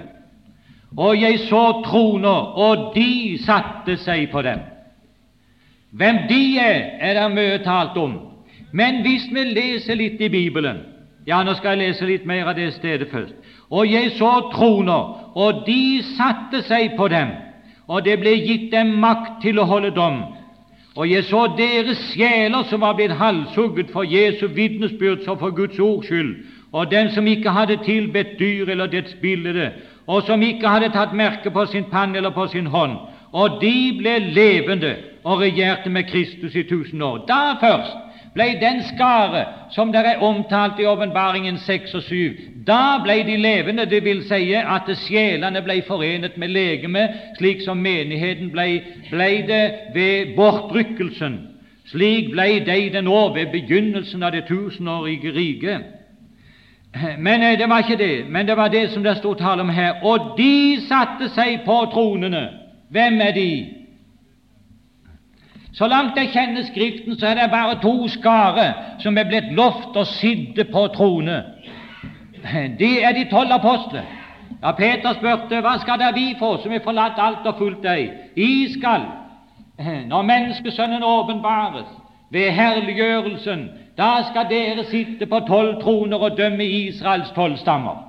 Og 0.97 1.21
jeg 1.21 1.39
så 1.39 1.81
troner, 1.85 2.57
og 2.57 2.95
de 2.95 3.37
satte 3.45 3.97
seg 3.97 4.29
på 4.31 4.41
dem. 4.41 4.59
Hvem 5.91 6.15
de 6.29 6.59
er, 6.59 6.81
er 6.99 7.21
det 7.21 7.31
mye 7.35 7.57
talt 7.57 7.97
om. 7.97 8.19
Men 8.71 9.01
hvis 9.01 9.25
vi 9.33 9.43
leser 9.43 9.95
litt 9.95 10.21
i 10.21 10.29
Bibelen 10.29 10.77
Ja, 11.27 11.43
nå 11.43 11.53
skal 11.53 11.77
jeg 11.77 11.89
lese 11.89 12.05
litt 12.05 12.25
mer 12.25 12.47
av 12.47 12.55
det 12.55 12.71
stedet 12.73 13.09
først. 13.11 13.33
Og 13.69 13.91
jeg 13.91 14.11
så 14.17 14.49
troner, 14.53 15.35
og 15.37 15.63
de 15.67 16.01
satte 16.17 16.63
seg 16.65 16.95
på 16.97 17.07
dem, 17.07 17.27
og 17.89 18.06
det 18.06 18.19
ble 18.21 18.36
gitt 18.45 18.69
dem 18.71 18.93
makt 19.02 19.41
til 19.41 19.60
å 19.60 19.65
holde 19.65 19.89
dom. 19.95 20.21
Og 20.99 21.10
jeg 21.10 21.25
så 21.30 21.45
deres 21.58 21.99
sjeler 22.13 22.65
som 22.69 22.82
var 22.82 22.95
blitt 22.97 23.15
halshugget 23.17 23.91
for 23.93 24.06
Jesu 24.06 24.47
vitnesbyrd 24.54 25.28
og 25.28 25.39
for 25.41 25.56
Guds 25.56 25.80
ords 25.80 26.10
skyld, 26.10 26.36
og 26.71 26.91
dem 26.91 27.10
som 27.15 27.28
ikke 27.28 27.54
hadde 27.56 27.80
tilbedt 27.86 28.36
dyr 28.39 28.69
eller 28.69 28.91
dets 28.91 29.15
bilde, 29.21 29.71
og 30.08 30.23
som 30.28 30.41
ikke 30.41 30.69
hadde 30.69 30.91
tatt 30.93 31.15
merke 31.17 31.49
på 31.54 31.65
sin 31.71 31.88
pann 31.89 32.15
eller 32.15 32.34
på 32.36 32.47
sin 32.47 32.69
hånd, 32.69 32.97
og 33.34 33.62
de 33.62 33.73
ble 33.97 34.17
levende 34.36 34.95
og 35.23 35.41
regjerte 35.41 35.89
med 35.89 36.10
Kristus 36.10 36.56
i 36.56 36.63
tusen 36.69 37.02
år. 37.02 37.25
Da 37.28 37.56
først 37.62 38.08
ble 38.33 38.47
den 38.61 38.83
skare 38.83 39.45
som 39.71 39.91
der 39.93 40.05
er 40.05 40.23
omtalt 40.23 40.79
i 40.79 40.85
Åpenbaringen 40.85 41.57
6 41.57 41.93
og 41.95 42.03
7, 42.03 42.15
da 42.67 42.99
ble 43.03 43.23
de 43.27 43.37
levende, 43.37 43.85
det 43.85 44.03
vil 44.03 44.23
si 44.27 44.53
at 44.53 44.89
sjelene 45.05 45.61
ble 45.65 45.81
forenet 45.87 46.37
med 46.37 46.53
legeme, 46.53 47.07
slik 47.37 47.61
som 47.65 47.77
menigheten 47.77 48.51
ble, 48.53 48.67
ble 49.09 49.29
det 49.47 49.63
ved 49.93 50.35
bortrykkelsen. 50.35 51.39
Slik 51.89 52.31
ble 52.31 52.59
de 52.65 52.81
det 52.93 53.03
nå 53.03 53.21
ved 53.33 53.49
begynnelsen 53.51 54.23
av 54.23 54.31
det 54.31 54.45
tusenårige 54.47 55.33
riket. 55.33 55.95
Men 57.17 57.43
eh, 57.43 57.57
det 57.57 57.69
var 57.69 57.77
ikke 57.79 58.03
det, 58.03 58.25
men 58.29 58.47
det 58.47 58.57
var 58.57 58.67
det 58.67 58.89
som 58.91 59.03
det 59.03 59.17
sto 59.17 59.33
tale 59.33 59.61
om 59.61 59.69
her. 59.69 60.03
Og 60.03 60.33
de 60.37 60.77
satte 60.87 61.29
seg 61.33 61.61
på 61.65 61.77
tronene. 61.93 62.47
Hvem 62.89 63.21
er 63.21 63.31
de? 63.31 63.78
Så 65.73 65.88
langt 65.88 66.17
jeg 66.17 66.32
kjenner 66.34 66.63
Skriften, 66.65 67.19
så 67.19 67.27
er 67.27 67.34
det 67.34 67.51
bare 67.51 67.77
to 67.82 68.08
skarer 68.08 68.73
som 68.99 69.17
er 69.17 69.27
blitt 69.29 69.51
lovt 69.53 69.97
å 69.97 70.05
sitte 70.05 70.65
på 70.71 70.88
trone. 70.95 71.43
Det 72.79 72.95
er 73.05 73.13
de 73.13 73.27
tolv 73.29 73.53
apostler. 73.53 74.08
Ja, 74.62 74.71
Peter 74.75 75.13
spurte 75.15 75.62
hva 75.63 75.77
skal 75.79 75.99
der 76.01 76.15
vi 76.15 76.34
få 76.39 76.58
som 76.60 76.71
har 76.71 76.84
forlatt 76.84 77.19
alt 77.21 77.47
og 77.47 77.62
fulgt 77.62 77.84
deg? 77.86 78.10
I 78.36 78.73
skal, 78.73 79.05
når 80.10 80.25
Menneskesønnen 80.27 81.03
åpenbares 81.03 81.88
ved 82.32 82.51
herliggjørelsen, 82.51 83.69
da 83.97 84.23
skal 84.29 84.49
dere 84.49 84.84
sitte 84.89 85.25
på 85.25 85.39
tolv 85.47 85.79
troner 85.82 86.17
og 86.17 86.38
dømme 86.38 86.65
Israels 86.65 87.32
tolv 87.36 87.58
stammer. 87.58 88.05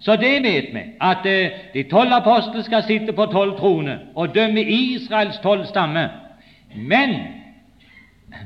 Så 0.00 0.16
det 0.16 0.42
vet 0.42 0.70
vi, 0.74 0.82
at 1.02 1.26
eh, 1.26 1.50
de 1.74 1.82
tolv 1.90 2.12
apostler 2.14 2.62
skal 2.62 2.82
sitte 2.86 3.12
på 3.12 3.26
tolv 3.26 3.56
troner 3.58 3.98
og 4.14 4.34
dømme 4.34 4.62
Israels 4.62 5.38
tolv 5.42 5.66
stammer. 5.66 6.08
Men 6.76 7.16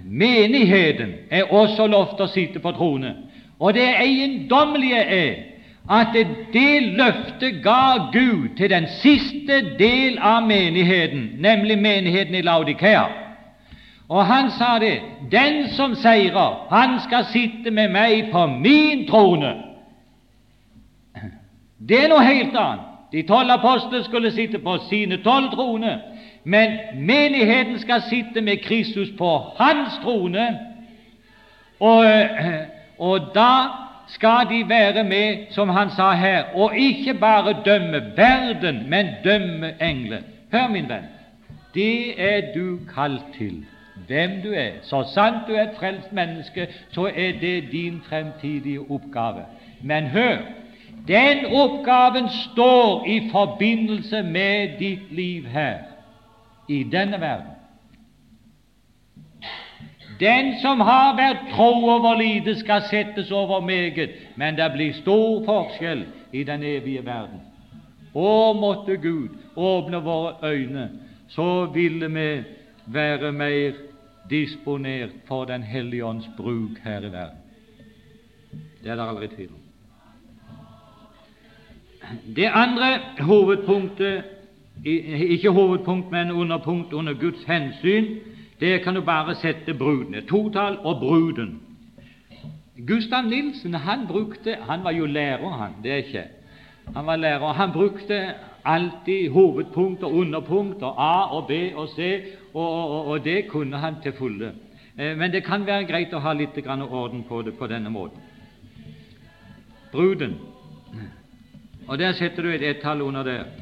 menigheten 0.05 1.15
er 1.31 1.53
også 1.53 1.87
lovt 1.87 2.21
å 2.21 2.27
sitte 2.31 2.61
på 2.63 2.73
trone. 2.77 3.15
Og 3.59 3.75
det 3.75 3.89
eiendommelige 4.03 5.03
er 5.03 5.35
at 5.91 6.15
det 6.53 6.83
løftet 6.95 7.63
ga 7.63 8.11
Gud 8.13 8.57
til 8.57 8.71
den 8.71 8.87
siste 9.03 9.77
del 9.79 10.19
av 10.19 10.47
menigheten, 10.47 11.31
nemlig 11.39 11.79
menigheten 11.79 12.35
i 12.35 12.43
Laudikea. 12.43 13.05
Og 14.09 14.27
han 14.27 14.51
sa 14.51 14.79
det 14.79 15.01
Den 15.31 15.69
som 15.69 15.95
seirer, 15.95 16.67
han 16.71 17.01
skal 17.01 17.25
sitte 17.25 17.71
med 17.71 17.89
meg 17.89 18.31
på 18.33 18.47
min 18.47 19.07
trone. 19.09 19.55
Det 21.89 22.05
er 22.05 22.09
noe 22.09 22.25
helt 22.25 22.57
annet. 22.57 22.89
De 23.13 23.23
tolv 23.29 23.51
apostlene 23.51 24.05
skulle 24.05 24.31
sitte 24.33 24.59
på 24.59 24.77
sine 24.89 25.19
tolv 25.25 25.51
troner, 25.53 25.99
men 26.45 26.79
menigheten 26.95 27.79
skal 27.79 28.03
sitte 28.03 28.41
med 28.41 28.57
Kristus 28.57 29.09
på 29.19 29.39
hans 29.59 29.99
trone, 30.03 30.59
og, 31.81 32.05
og 32.99 33.21
da 33.35 33.55
skal 34.09 34.47
de 34.51 34.69
være 34.69 35.05
med, 35.05 35.37
som 35.51 35.69
han 35.69 35.91
sa 35.91 36.13
her, 36.13 36.43
og 36.55 36.77
ikke 36.77 37.15
bare 37.15 37.57
dømme 37.65 38.03
verden, 38.17 38.91
men 38.91 39.07
dømme 39.25 39.75
engler. 39.81 40.19
Hør, 40.53 40.69
min 40.69 40.89
venn, 40.89 41.07
det 41.75 42.23
er 42.33 42.53
du 42.55 42.79
kalt 42.95 43.25
til, 43.39 43.65
hvem 44.07 44.31
du 44.45 44.53
er. 44.53 44.83
Så 44.83 45.05
sant 45.15 45.49
du 45.49 45.55
er 45.55 45.63
et 45.63 45.79
frelst 45.79 46.13
menneske, 46.13 46.67
så 46.91 47.07
er 47.07 47.33
det 47.41 47.73
din 47.73 48.03
fremtidige 48.09 48.81
oppgave. 48.91 49.45
Men 49.83 50.05
hør, 50.05 50.37
den 51.09 51.47
oppgaven 51.47 52.29
står 52.29 53.07
i 53.07 53.31
forbindelse 53.31 54.23
med 54.23 54.79
ditt 54.79 55.13
liv 55.13 55.47
her, 55.47 55.79
i 56.69 56.83
denne 56.83 57.21
verden. 57.21 57.53
Den 60.21 60.53
som 60.63 60.81
har 60.81 61.17
vært 61.17 61.49
tro 61.51 61.71
over 61.91 62.15
lite, 62.21 62.55
skal 62.61 62.85
settes 62.91 63.31
over 63.31 63.61
meget, 63.61 64.11
men 64.37 64.57
det 64.57 64.69
blir 64.75 64.93
stor 65.01 65.43
forskjell 65.45 66.05
i 66.33 66.45
den 66.45 66.63
evige 66.63 67.03
verden. 67.07 67.41
Å, 68.15 68.53
måtte 68.53 68.97
Gud 69.03 69.35
åpne 69.57 70.03
våre 70.05 70.37
øyne, 70.53 70.91
så 71.29 71.65
ville 71.75 72.09
vi 72.13 72.29
være 72.87 73.33
mer 73.33 73.73
disponert 74.31 75.17
for 75.27 75.45
Den 75.45 75.63
hellige 75.63 76.05
ånds 76.05 76.29
bruk 76.37 76.79
her 76.85 77.01
i 77.01 77.13
verden. 77.13 77.39
Det 78.83 78.91
er 78.91 78.97
det 78.97 79.09
aldri 79.09 79.29
tvil 79.29 79.49
om. 79.49 79.63
Det 82.37 82.51
andre 82.51 82.99
hovedpunktet, 83.21 84.25
ikke 84.85 85.51
hovedpunkt, 85.51 86.11
men 86.11 86.31
underpunkt 86.31 86.93
under 86.93 87.15
Guds 87.15 87.45
hensyn, 87.45 88.07
det 88.61 88.83
kan 88.83 88.95
du 88.95 89.01
bare 89.01 89.35
sette 89.35 89.75
brudene. 89.75 90.21
Totall 90.21 90.79
og 90.79 91.01
bruden. 91.01 91.61
Gustav 92.87 93.23
Nilsen 93.23 93.75
han 93.75 94.07
brukte 94.07 94.57
Han 94.69 94.85
var 94.85 94.91
jo 94.91 95.07
lærer, 95.07 95.51
han. 95.51 95.73
Det 95.83 95.93
er 95.93 95.97
ikke. 95.97 96.25
Han 96.95 97.07
var 97.07 97.17
lærer. 97.17 97.53
Han 97.53 97.73
brukte 97.73 98.35
alltid 98.65 99.31
hovedpunkt 99.31 100.03
og 100.03 100.15
underpunkt 100.15 100.83
og 100.83 100.95
A 100.99 101.37
og 101.37 101.47
B 101.47 101.51
og 101.75 101.89
C, 101.89 102.23
og, 102.55 102.91
og, 102.91 103.07
og 103.07 103.25
det 103.25 103.49
kunne 103.49 103.77
han 103.77 103.95
til 104.03 104.13
fulle. 104.13 104.53
Eh, 104.99 105.19
men 105.19 105.33
det 105.33 105.45
kan 105.45 105.67
være 105.67 105.85
greit 105.85 106.15
å 106.15 106.21
ha 106.21 106.33
litt 106.33 106.59
orden 106.67 107.25
på 107.29 107.43
det 107.43 107.59
på 107.59 107.67
denne 107.67 107.91
måten. 107.91 108.21
Bruden. 109.93 110.39
Og 111.89 111.99
der 111.99 112.13
setter 112.13 112.43
du 112.43 112.49
et 112.49 112.63
ett-tall 112.63 113.03
under 113.03 113.23
der. 113.23 113.62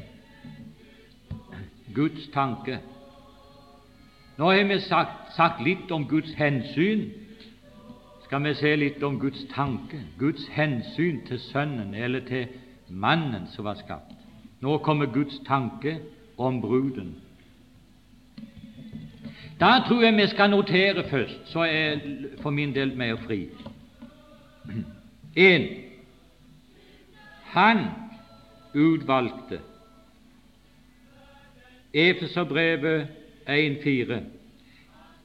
Guds 1.95 2.27
tanke. 2.33 2.79
Nå 4.37 4.51
har 4.51 4.63
vi 4.63 4.79
sagt, 4.79 5.33
sagt, 5.35 5.63
litt 5.63 5.91
om 5.91 6.07
Guds 6.07 6.33
hensyn. 6.33 7.09
Skal 8.23 8.43
vi 8.43 8.53
se 8.55 8.75
litt 8.75 9.03
om 9.03 9.19
Guds 9.19 9.43
tanke, 9.51 9.99
Guds 10.19 10.47
hensyn 10.55 11.19
til 11.27 11.39
Sønnen, 11.39 11.93
eller 11.95 12.23
til 12.27 12.47
mannen 12.87 13.47
som 13.51 13.65
var 13.65 13.75
skapt. 13.79 14.15
Nå 14.61 14.77
kommer 14.77 15.05
Guds 15.11 15.39
tanke 15.47 15.97
om 16.37 16.61
bruden. 16.61 17.15
Da 19.59 19.81
tror 19.87 20.03
jeg 20.03 20.17
vi 20.17 20.27
skal 20.27 20.49
notere 20.49 21.03
først, 21.09 21.41
så 21.45 21.59
er 21.59 21.99
for 22.41 22.49
min 22.49 22.75
del 22.75 22.95
mer 22.97 23.15
fri. 23.27 23.47
En, 25.35 25.67
han 27.53 27.85
utvalgte. 28.75 29.59
Efeserbrevet 31.93 33.07
1,4. 33.49 34.19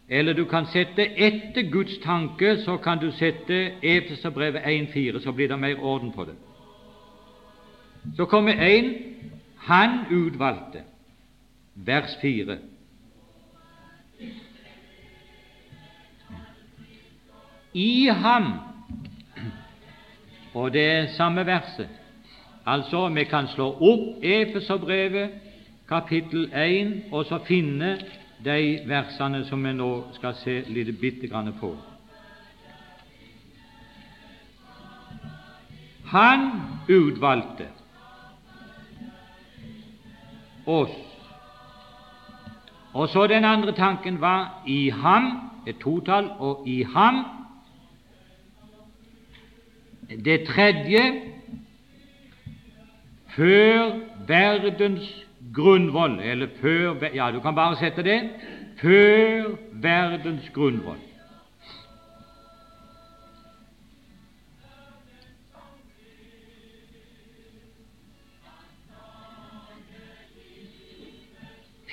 Eller 0.09 0.33
du 0.33 0.45
kan 0.45 0.67
sette 0.67 1.03
etter 1.19 1.71
Guds 1.71 1.99
tanke, 1.99 2.57
så 2.63 2.77
kan 2.77 2.99
du 2.99 3.11
sette 3.11 3.73
Efeserbrevet 3.83 4.61
1,4, 4.61 5.23
så 5.23 5.33
blir 5.33 5.49
det 5.49 5.59
mer 5.59 5.83
orden 5.83 6.13
på 6.13 6.25
det. 6.25 6.35
Så 8.17 8.25
kommer 8.25 8.53
en 8.53 8.95
Han 9.57 9.91
utvalgte, 10.11 10.83
vers 11.75 12.17
4. 12.23 12.59
I 17.75 18.09
ham 18.09 18.53
Og 20.55 20.73
det 20.73 20.85
er 20.91 21.07
samme 21.17 21.47
verset. 21.47 21.89
Altså, 22.67 23.09
vi 23.09 23.25
kan 23.25 23.49
slå 23.49 23.67
opp 23.81 24.25
Efeserbrevet 24.25 25.31
kapittel 25.89 26.51
1 26.55 27.03
og 27.13 27.25
så 27.25 27.39
finne 27.47 27.97
de 28.45 28.81
versene 28.87 29.45
som 29.47 29.65
vi 29.65 29.73
nå 29.73 29.91
skal 30.17 30.35
se 30.41 30.61
litt 30.69 30.91
bitte 31.01 31.29
grann 31.31 31.53
på. 31.61 31.73
Han 36.07 36.51
utvalgte 36.89 37.69
oss. 40.67 40.95
Og 42.93 43.09
så 43.09 43.27
den 43.27 43.45
andre 43.45 43.73
tanken 43.73 44.21
var 44.21 44.63
i 44.67 44.89
ham, 44.89 45.51
et 45.67 45.79
totall, 45.81 46.31
og 46.39 46.69
i 46.69 46.83
ham. 46.83 47.25
Det 50.25 50.47
tredje 50.49 51.03
før 53.37 53.99
verdens 54.29 55.26
grunnvoll, 55.57 56.21
eller 56.21 56.49
før 56.61 57.09
Ja, 57.15 57.31
du 57.33 57.41
kan 57.41 57.55
bare 57.55 57.77
sette 57.81 58.03
det 58.05 58.21
før 58.81 59.57
verdens 59.73 60.51
grunnvoll. 60.55 61.01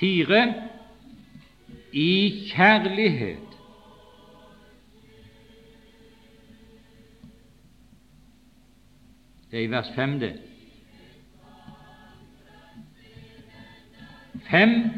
Fire 0.00 0.54
i 1.92 2.50
kjærlighet. 2.50 3.38
Det 9.50 9.60
er 9.60 9.64
i 9.64 9.70
vers 9.70 9.92
fem, 9.94 10.18
det. 10.20 10.53
5, 14.50 14.90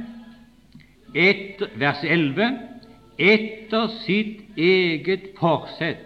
etter, 1.14 1.68
vers 1.78 2.02
11, 2.02 2.59
etter 3.18 3.88
sitt 4.04 4.59
eget 4.59 5.30
forsett. 5.38 6.02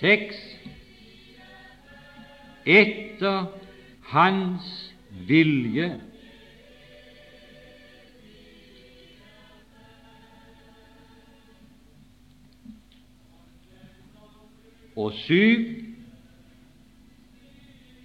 Seks, 0.00 0.38
etter 2.64 3.50
Hans 4.10 4.94
vilje. 5.28 5.90
Og 15.10 15.16
syv 15.16 15.64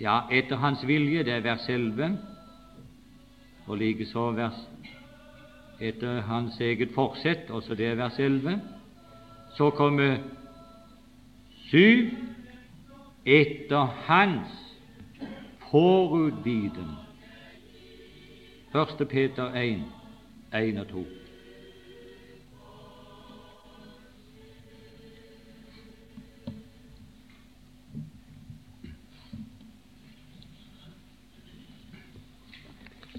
ja, 0.02 0.20
etter 0.32 0.58
hans 0.58 0.82
vilje, 0.88 1.24
det 1.24 1.34
er 1.34 1.44
vers 1.46 1.70
11, 1.70 2.18
og 3.68 3.78
likeså 3.78 4.32
vers 4.36 4.58
etter 5.80 6.22
hans 6.26 6.58
eget 6.62 6.92
forsett, 6.96 7.50
også 7.50 7.76
det 7.76 7.88
er 7.92 8.00
vers 8.00 8.20
11. 8.20 8.58
Så 9.56 9.70
kommer 9.70 10.18
syv 11.70 12.10
etter 13.26 13.86
hans 14.08 14.58
forutviden. 15.70 16.92
Første 18.72 19.06
Peter 19.06 19.54
1, 19.54 19.84
1 20.54 20.80
og 20.80 20.88
2. 20.88 21.06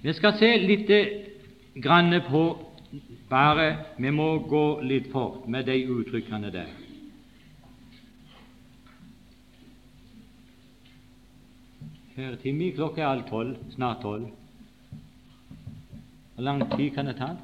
Vi 0.06 0.12
skal 0.14 0.36
se 0.38 0.46
litt 0.62 0.90
grann 1.82 2.14
på 2.28 2.40
bare 3.26 3.64
Vi 3.98 4.10
må 4.14 4.38
gå 4.46 4.80
litt 4.86 5.08
fort 5.10 5.48
med 5.50 5.66
de 5.66 5.74
uttrykkene 5.82 6.50
der. 6.54 6.68
Kjære 12.14 12.38
Timmy, 12.44 12.70
klokka 12.76 13.02
er 13.02 13.08
halv 13.08 13.26
tolv, 13.32 13.58
snart 13.74 13.98
tolv. 14.06 14.30
Hvor 16.36 16.44
lang 16.52 16.62
tid 16.76 16.94
kan 16.94 17.10
det 17.10 17.18
ta? 17.18 17.34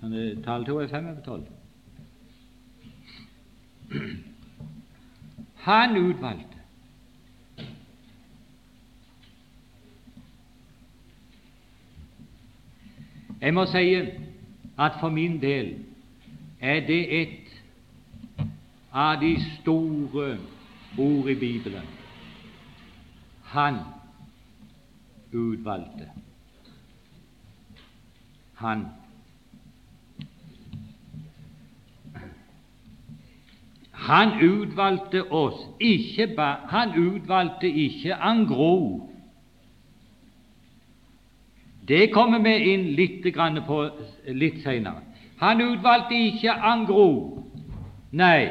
Kan 0.00 0.16
det 0.16 0.42
ta 0.46 0.56
to 0.64 0.80
er 0.80 0.88
fem 0.88 1.12
over 1.12 1.20
tolv? 1.20 1.46
Han 5.68 5.96
utvalgte 6.00 6.55
Jeg 13.46 13.54
må 13.54 13.62
si 13.70 13.94
at 14.78 14.96
for 15.00 15.08
min 15.08 15.36
del 15.42 15.68
er 16.60 16.80
det 16.86 17.02
et 17.22 17.52
av 18.90 19.20
de 19.20 19.36
store 19.42 20.32
ord 20.98 21.28
i 21.30 21.34
Bibelen. 21.34 21.86
Han 23.54 23.78
utvalgte. 25.32 26.08
Han. 28.54 28.82
Han 33.92 34.34
utvalgte 34.42 35.22
oss 35.30 35.68
ikke 35.80 36.32
ba, 36.34 36.50
Han 36.74 36.98
utvalgte 36.98 37.70
ikke 37.70 38.14
angro 38.14 39.06
det 41.88 42.10
kommer 42.12 42.38
vi 42.42 42.72
inn 42.72 42.86
litt 42.98 43.26
på 43.66 43.80
litt 44.26 44.62
senere. 44.62 45.02
Han 45.38 45.60
utvalgte 45.60 46.14
ikke 46.14 46.52
angro. 46.52 47.42
Nei, 48.12 48.48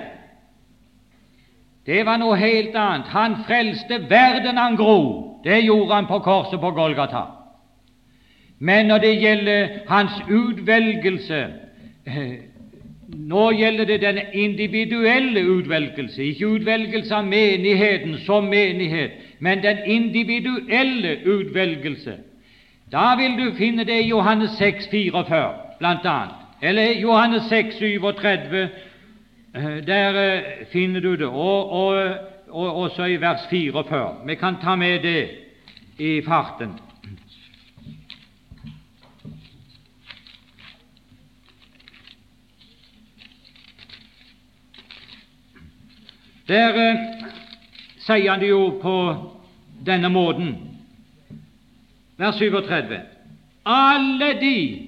det 1.86 2.06
var 2.06 2.18
noe 2.18 2.38
helt 2.38 2.76
annet. 2.76 3.08
Han 3.14 3.44
frelste 3.46 4.00
verden 4.10 4.58
angro. 4.58 5.42
Det 5.44 5.60
gjorde 5.66 5.94
han 5.94 6.08
på 6.10 6.20
korset 6.20 6.60
på 6.62 6.72
Golgata. 6.72 7.26
Men 8.60 8.88
når 8.88 8.98
det 8.98 9.16
gjelder 9.22 9.68
hans 9.88 10.12
utvelgelse 10.30 11.46
eh, 12.08 12.36
Nå 13.06 13.52
gjelder 13.54 13.86
det 13.86 14.02
den 14.02 14.18
individuelle 14.34 15.40
utvelgelse, 15.40 16.24
ikke 16.24 16.48
utvelgelse 16.58 17.14
av 17.16 17.28
menigheten 17.30 18.16
som 18.26 18.48
menighet, 18.50 19.12
men 19.40 19.62
den 19.64 19.78
individuelle 19.86 21.12
utvelgelse. 21.24 22.16
Da 22.92 23.16
vil 23.16 23.38
du 23.38 23.56
finne 23.58 23.84
det 23.84 24.04
i 24.04 24.08
Johannes 24.08 24.52
6, 24.58 24.88
44, 24.92 25.54
blant 25.80 26.06
annet. 26.06 26.36
Eller 26.62 27.00
Johannes 27.00 27.44
6, 27.50 27.76
37. 27.78 28.70
Eh, 29.56 29.78
der 29.88 30.36
eh, 30.36 30.66
finner 30.72 31.00
du 31.00 31.16
det, 31.16 31.28
og, 31.28 31.70
og, 31.72 32.18
og 32.50 32.76
også 32.76 33.06
i 33.06 33.22
vers 33.22 33.48
44. 33.50 34.16
Vi 34.26 34.36
kan 34.36 34.56
ta 34.62 34.76
med 34.76 35.00
det 35.00 35.30
i 35.98 36.22
farten. 36.22 36.80
Der 46.48 46.78
eh, 46.78 46.98
sier 48.06 48.32
han 48.32 48.40
det 48.40 48.50
jo 48.50 48.80
på 48.82 48.96
denne 49.86 50.10
måten 50.10 50.65
vers 52.18 52.36
37. 52.36 53.00
Alle 53.66 54.34
de 54.42 54.88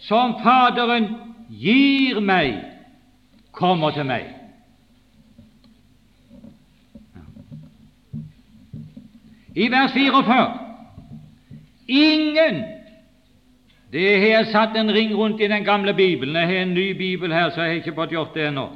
som 0.00 0.34
Faderen 0.42 1.08
gir 1.48 2.20
meg, 2.20 2.56
kommer 3.52 3.92
til 3.94 4.06
meg. 4.08 4.30
I 9.54 9.68
vers 9.68 9.92
44 9.92 10.58
Ingen 11.92 12.62
Det 13.92 14.12
har 14.22 14.46
satt 14.48 14.76
en 14.80 14.88
ring 14.94 15.12
rundt 15.12 15.40
i 15.40 15.48
den 15.48 15.64
gamle 15.64 15.92
Bibelen. 15.94 16.36
Jeg 16.36 16.46
har 16.46 16.62
en 16.62 16.74
ny 16.74 16.92
bibel 16.96 17.32
her, 17.32 17.50
så 17.50 17.60
jeg 17.60 17.68
har 17.68 17.80
ikke 17.82 17.94
fått 17.94 18.14
gjort 18.14 18.34
det 18.34 18.46
ennå. 18.48 18.70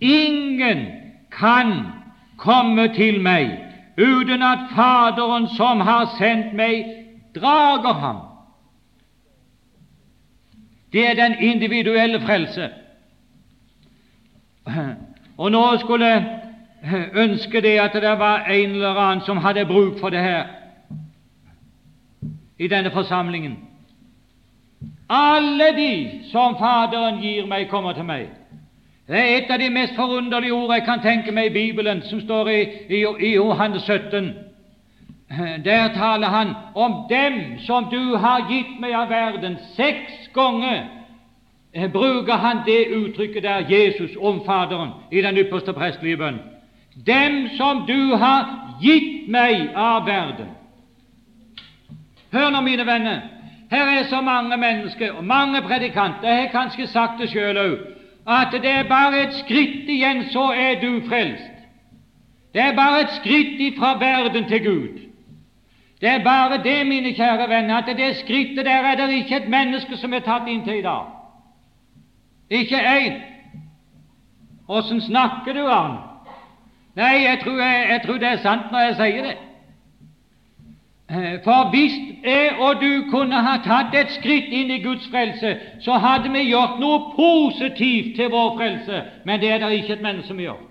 Ingen 0.00 0.86
kan 1.30 1.70
komme 2.36 2.88
til 2.96 3.20
meg 3.22 3.52
uten 3.98 4.42
at 4.42 4.58
Faderen 4.74 5.48
som 5.56 5.80
har 5.80 6.14
sendt 6.18 6.54
meg, 6.54 6.84
drager 7.34 7.92
ham. 7.92 8.16
Det 10.92 11.08
er 11.08 11.14
den 11.14 11.34
individuelle 11.40 12.20
frelse. 12.20 12.70
Og 15.36 15.50
nå 15.50 15.76
skulle 15.78 16.06
jeg 16.06 17.10
ønske 17.14 17.60
det 17.60 17.78
at 17.80 17.92
det 17.92 18.18
var 18.18 18.44
en 18.44 18.70
eller 18.70 18.94
annen 18.94 19.24
som 19.24 19.36
hadde 19.36 19.66
bruk 19.66 19.98
for 20.00 20.10
det 20.10 20.20
her 20.20 20.44
i 22.58 22.68
denne 22.68 22.90
forsamlingen. 22.90 23.58
Alle 25.08 25.64
de 25.76 26.20
som 26.30 26.56
Faderen 26.58 27.20
gir 27.20 27.46
meg, 27.46 27.68
kommer 27.68 27.92
til 27.92 28.04
meg. 28.04 28.28
Det 29.08 29.18
er 29.18 29.36
et 29.36 29.50
av 29.52 29.58
de 29.60 29.68
mest 29.70 29.94
forunderlige 29.96 30.54
ord 30.54 30.72
jeg 30.72 30.84
kan 30.86 31.02
tenke 31.04 31.32
meg 31.32 31.50
i 31.50 31.52
Bibelen, 31.52 32.00
som 32.08 32.20
står 32.24 32.48
i, 32.48 32.60
i, 32.88 33.04
i 33.20 33.34
Johannes 33.34 33.82
17. 33.82 34.30
Der 35.64 35.88
taler 35.92 36.28
han 36.28 36.54
om 36.74 36.94
dem 37.10 37.58
som 37.66 37.84
du 37.92 38.16
har 38.16 38.46
gitt 38.48 38.80
meg 38.80 38.94
av 38.96 39.10
verden. 39.10 39.58
Seks 39.76 40.30
ganger 40.34 40.86
bruker 41.92 42.40
han 42.40 42.62
det 42.66 42.86
uttrykket 42.96 43.42
der, 43.42 43.68
Jesus 43.68 44.16
om 44.16 44.40
Faderen, 44.46 44.94
i 45.10 45.20
den 45.20 45.36
ypperste 45.36 45.72
prestelige 45.72 46.16
bønn. 46.16 46.40
Dem 47.06 47.48
som 47.58 47.84
du 47.86 48.14
har 48.16 48.48
gitt 48.80 49.28
meg 49.28 49.68
av 49.76 50.06
verden. 50.06 50.54
Hør 52.32 52.50
nå, 52.50 52.60
mine 52.60 52.86
venner. 52.86 53.20
Her 53.70 53.90
er 53.98 54.08
så 54.08 54.20
mange 54.20 54.56
mennesker 54.56 55.12
og 55.12 55.24
mange 55.24 55.60
predikanter. 55.62 56.28
Jeg 56.28 56.46
har 56.46 56.54
kanskje 56.54 56.86
sagt 56.86 57.20
det 57.20 57.28
sjøl 57.34 57.58
òg 57.58 57.93
at 58.26 58.52
det 58.52 58.70
er 58.70 58.88
bare 58.88 59.22
et 59.22 59.34
skritt 59.34 59.88
igjen, 59.88 60.24
så 60.32 60.52
er 60.52 60.80
du 60.80 61.08
frelst. 61.08 61.50
Det 62.54 62.62
er 62.62 62.76
bare 62.76 63.00
et 63.00 63.10
skritt 63.20 63.78
fra 63.78 63.98
verden 63.98 64.48
til 64.48 64.64
Gud. 64.64 65.00
Det 66.00 66.08
er 66.08 66.24
bare 66.24 66.62
det, 66.62 66.86
mine 66.86 67.14
kjære 67.14 67.48
venner, 67.48 67.76
at 67.76 67.96
det 67.96 68.16
skrittet 68.16 68.64
der 68.66 68.82
er 68.84 68.96
det 68.96 69.14
ikke 69.14 69.36
et 69.36 69.48
menneske 69.48 69.96
som 69.96 70.12
er 70.12 70.24
tatt 70.24 70.48
inn 70.48 70.64
til 70.64 70.78
i 70.78 70.82
dag. 70.82 71.06
Ikke 72.50 72.76
én. 72.76 73.20
Åssen 74.68 75.00
snakker 75.00 75.52
du, 75.52 75.66
Arne? 75.66 75.98
Nei, 76.96 77.24
jeg 77.24 77.40
tror, 77.42 77.58
jeg, 77.62 77.86
jeg 77.90 78.02
tror 78.06 78.18
det 78.18 78.28
er 78.28 78.42
sant 78.42 78.70
når 78.72 78.78
jeg 78.78 78.96
sier 78.96 79.22
det. 79.22 79.36
Eh, 81.10 81.42
for 81.44 81.70
hvis 81.70 81.92
jeg 82.24 82.50
og 82.58 82.74
du 82.80 83.10
kunne 83.10 83.36
ha 83.36 83.56
tatt 83.64 83.94
et 83.94 84.12
skritt 84.16 84.48
inn 84.48 84.70
i 84.70 84.82
Guds 84.82 85.08
frelse, 85.12 85.56
så 85.84 85.98
hadde 86.00 86.32
vi 86.32 86.46
gjort 86.48 86.78
noe 86.80 87.10
positivt 87.16 88.16
til 88.16 88.30
vår 88.32 88.54
frelse, 88.56 89.02
men 89.24 89.40
det 89.40 89.50
er 89.50 89.58
det 89.58 89.72
ikke 89.72 89.92
et 89.98 90.06
menneske 90.06 90.28
som 90.28 90.40
gjør. 90.40 90.62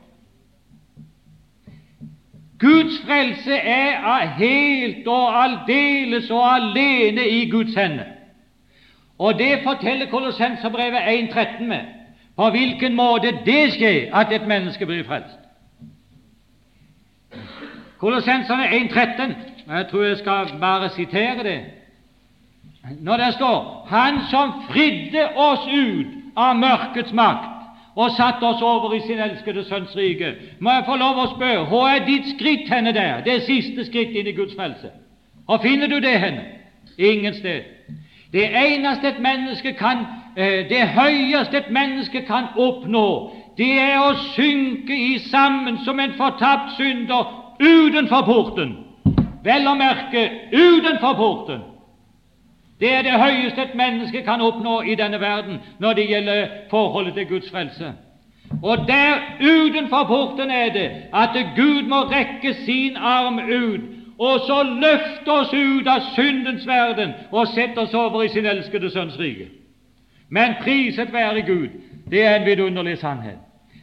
Guds 2.60 2.98
frelse 3.06 3.54
er 3.54 4.28
helt 4.40 5.08
og 5.08 5.44
aldeles 5.44 6.32
og 6.32 6.44
alene 6.56 7.28
i 7.30 7.50
Guds 7.50 7.76
hender. 7.76 8.10
Og 9.20 9.40
det 9.40 9.60
forteller 9.64 10.10
Kolossenserbrevet 10.10 10.98
1.13 10.98 11.64
med, 11.64 11.82
på 12.36 12.50
hvilken 12.50 12.96
måte 12.96 13.38
det 13.46 13.74
skjer 13.74 14.16
at 14.16 14.34
et 14.34 14.48
menneske 14.48 14.86
blir 14.86 15.04
frelst. 15.06 15.40
Kolossenserne 18.00 18.64
1.13 18.64 19.53
jeg 19.68 19.88
tror 19.92 20.04
jeg 20.04 20.18
skal 20.18 20.48
bare 20.60 20.90
sitere 20.90 21.44
det. 21.44 21.60
Når 23.00 23.18
det 23.18 23.34
står 23.34 23.88
'Han 23.90 24.20
som 24.30 24.54
fridde 24.70 25.28
oss 25.36 25.68
ut 25.74 26.08
av 26.36 26.56
mørkets 26.56 27.14
makt 27.14 27.50
og 27.96 28.12
satt 28.12 28.44
oss 28.44 28.62
over 28.62 28.94
i 28.94 29.00
sin 29.00 29.20
elskede 29.20 29.64
sønns 29.64 29.96
rike. 29.96 30.34
Må 30.60 30.72
jeg 30.72 30.84
få 30.86 30.96
lov 30.96 31.18
å 31.18 31.36
spørre, 31.36 31.66
hvor 31.66 31.88
er 31.88 32.06
ditt 32.06 32.26
skritt 32.38 32.70
henne 32.70 32.94
der, 32.94 33.22
det 33.24 33.44
siste 33.44 33.86
skritt 33.86 34.16
inn 34.18 34.28
i 34.28 34.32
Guds 34.32 34.56
frelse? 34.56 34.90
Hvor 35.46 35.58
finner 35.62 35.88
du 35.88 36.00
det 36.00 36.20
henne? 36.20 36.42
Ingen 36.98 37.34
sted. 37.34 37.62
Det 38.34 38.50
eneste 38.66 39.08
et 39.08 39.20
menneske 39.20 39.74
kan, 39.74 39.98
eh, 40.38 40.70
det 40.70 40.88
høyeste 40.88 41.58
et 41.58 41.70
menneske 41.72 42.22
kan 42.22 42.44
oppnå, 42.58 43.34
det 43.58 43.80
er 43.80 44.00
å 44.00 44.16
synke 44.34 44.96
i 44.98 45.20
sammen 45.20 45.78
som 45.86 46.00
en 46.00 46.14
fortapt 46.18 46.74
synder 46.78 47.54
utenfor 47.60 48.22
porten. 48.26 48.78
Vel 49.44 49.68
å 49.68 49.76
merke 49.76 50.24
utenfor 50.54 51.14
porten. 51.20 51.62
Det 52.80 52.94
er 52.94 53.04
det 53.06 53.20
høyeste 53.20 53.62
et 53.62 53.76
menneske 53.76 54.24
kan 54.24 54.42
oppnå 54.42 54.82
i 54.82 54.96
denne 55.00 55.20
verden 55.22 55.60
når 55.80 55.94
det 55.94 56.08
gjelder 56.10 56.48
forholdet 56.70 57.14
til 57.14 57.28
Guds 57.28 57.52
frelse. 57.52 57.94
Og 58.64 58.88
der 58.88 59.22
utenfor 59.40 60.04
porten 60.04 60.52
er 60.52 60.70
det 60.74 60.88
at 61.14 61.38
Gud 61.56 61.88
må 61.88 62.04
rekke 62.12 62.54
sin 62.66 62.98
arm 62.98 63.40
ut 63.40 63.82
og 64.20 64.40
så 64.48 64.64
løfte 64.64 65.32
oss 65.32 65.54
ut 65.54 65.88
av 65.88 66.02
syndens 66.16 66.68
verden 66.68 67.14
og 67.32 67.48
sette 67.48 67.82
oss 67.82 67.94
over 67.94 68.24
i 68.24 68.30
sin 68.30 68.46
elskede 68.46 68.92
Sønns 68.92 69.20
rike. 69.20 69.48
Men 70.30 70.56
priset 70.62 71.14
være 71.14 71.42
Gud, 71.42 71.70
det 72.12 72.26
er 72.26 72.36
en 72.36 72.46
vidunderlig 72.46 72.98
sannhet. 72.98 73.38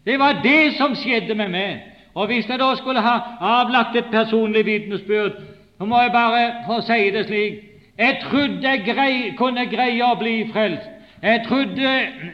Det 0.07 0.19
var 0.19 0.41
det 0.43 0.75
som 0.79 0.95
skjedde 0.95 1.35
med 1.35 1.49
meg. 1.49 1.81
Og 2.15 2.27
hvis 2.27 2.49
jeg 2.49 2.59
da 2.59 2.75
skulle 2.77 3.01
ha 3.01 3.17
avlagt 3.41 3.97
et 3.97 4.11
personlig 4.11 4.67
vitnesbyrd, 4.67 5.33
så 5.81 5.87
må 5.89 6.01
jeg 6.01 6.12
bare 6.12 6.41
få 6.66 6.81
si 6.85 7.11
det 7.11 7.26
slik 7.26 7.66
jeg 8.01 8.16
trodde 8.22 8.68
jeg 8.68 8.83
grei, 8.85 9.14
kunne 9.37 9.66
greie 9.68 10.05
å 10.05 10.16
bli 10.16 10.47
frelst. 10.53 10.87
Jeg 11.22 11.43
trodde, 11.45 11.91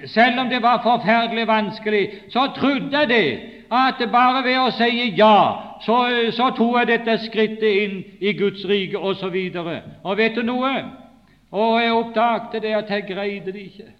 selv 0.07 0.41
om 0.41 0.51
det 0.51 0.61
var 0.63 0.83
forferdelig 0.83 1.47
vanskelig, 1.47 2.03
så 2.31 2.47
trodde 2.55 2.99
jeg 2.99 3.09
det, 3.09 3.39
at 3.71 4.03
bare 4.13 4.45
ved 4.47 4.59
å 4.63 4.69
si 4.71 5.09
ja, 5.19 5.39
så, 5.83 5.97
så 6.31 6.53
tok 6.55 6.77
jeg 6.79 6.91
dette 6.93 7.17
skrittet 7.25 7.81
inn 7.83 7.97
i 8.23 8.37
Guds 8.39 8.63
rike, 8.71 8.99
osv. 8.99 9.35
Og, 9.59 9.73
og 10.05 10.19
vet 10.19 10.39
du 10.39 10.47
noe? 10.47 10.71
Og 11.51 11.81
jeg 11.83 11.99
oppdaget 11.99 12.63
det 12.63 12.77
at 12.79 12.95
jeg 12.95 13.09
greide 13.11 13.51
det 13.51 13.67
ikke. 13.73 13.91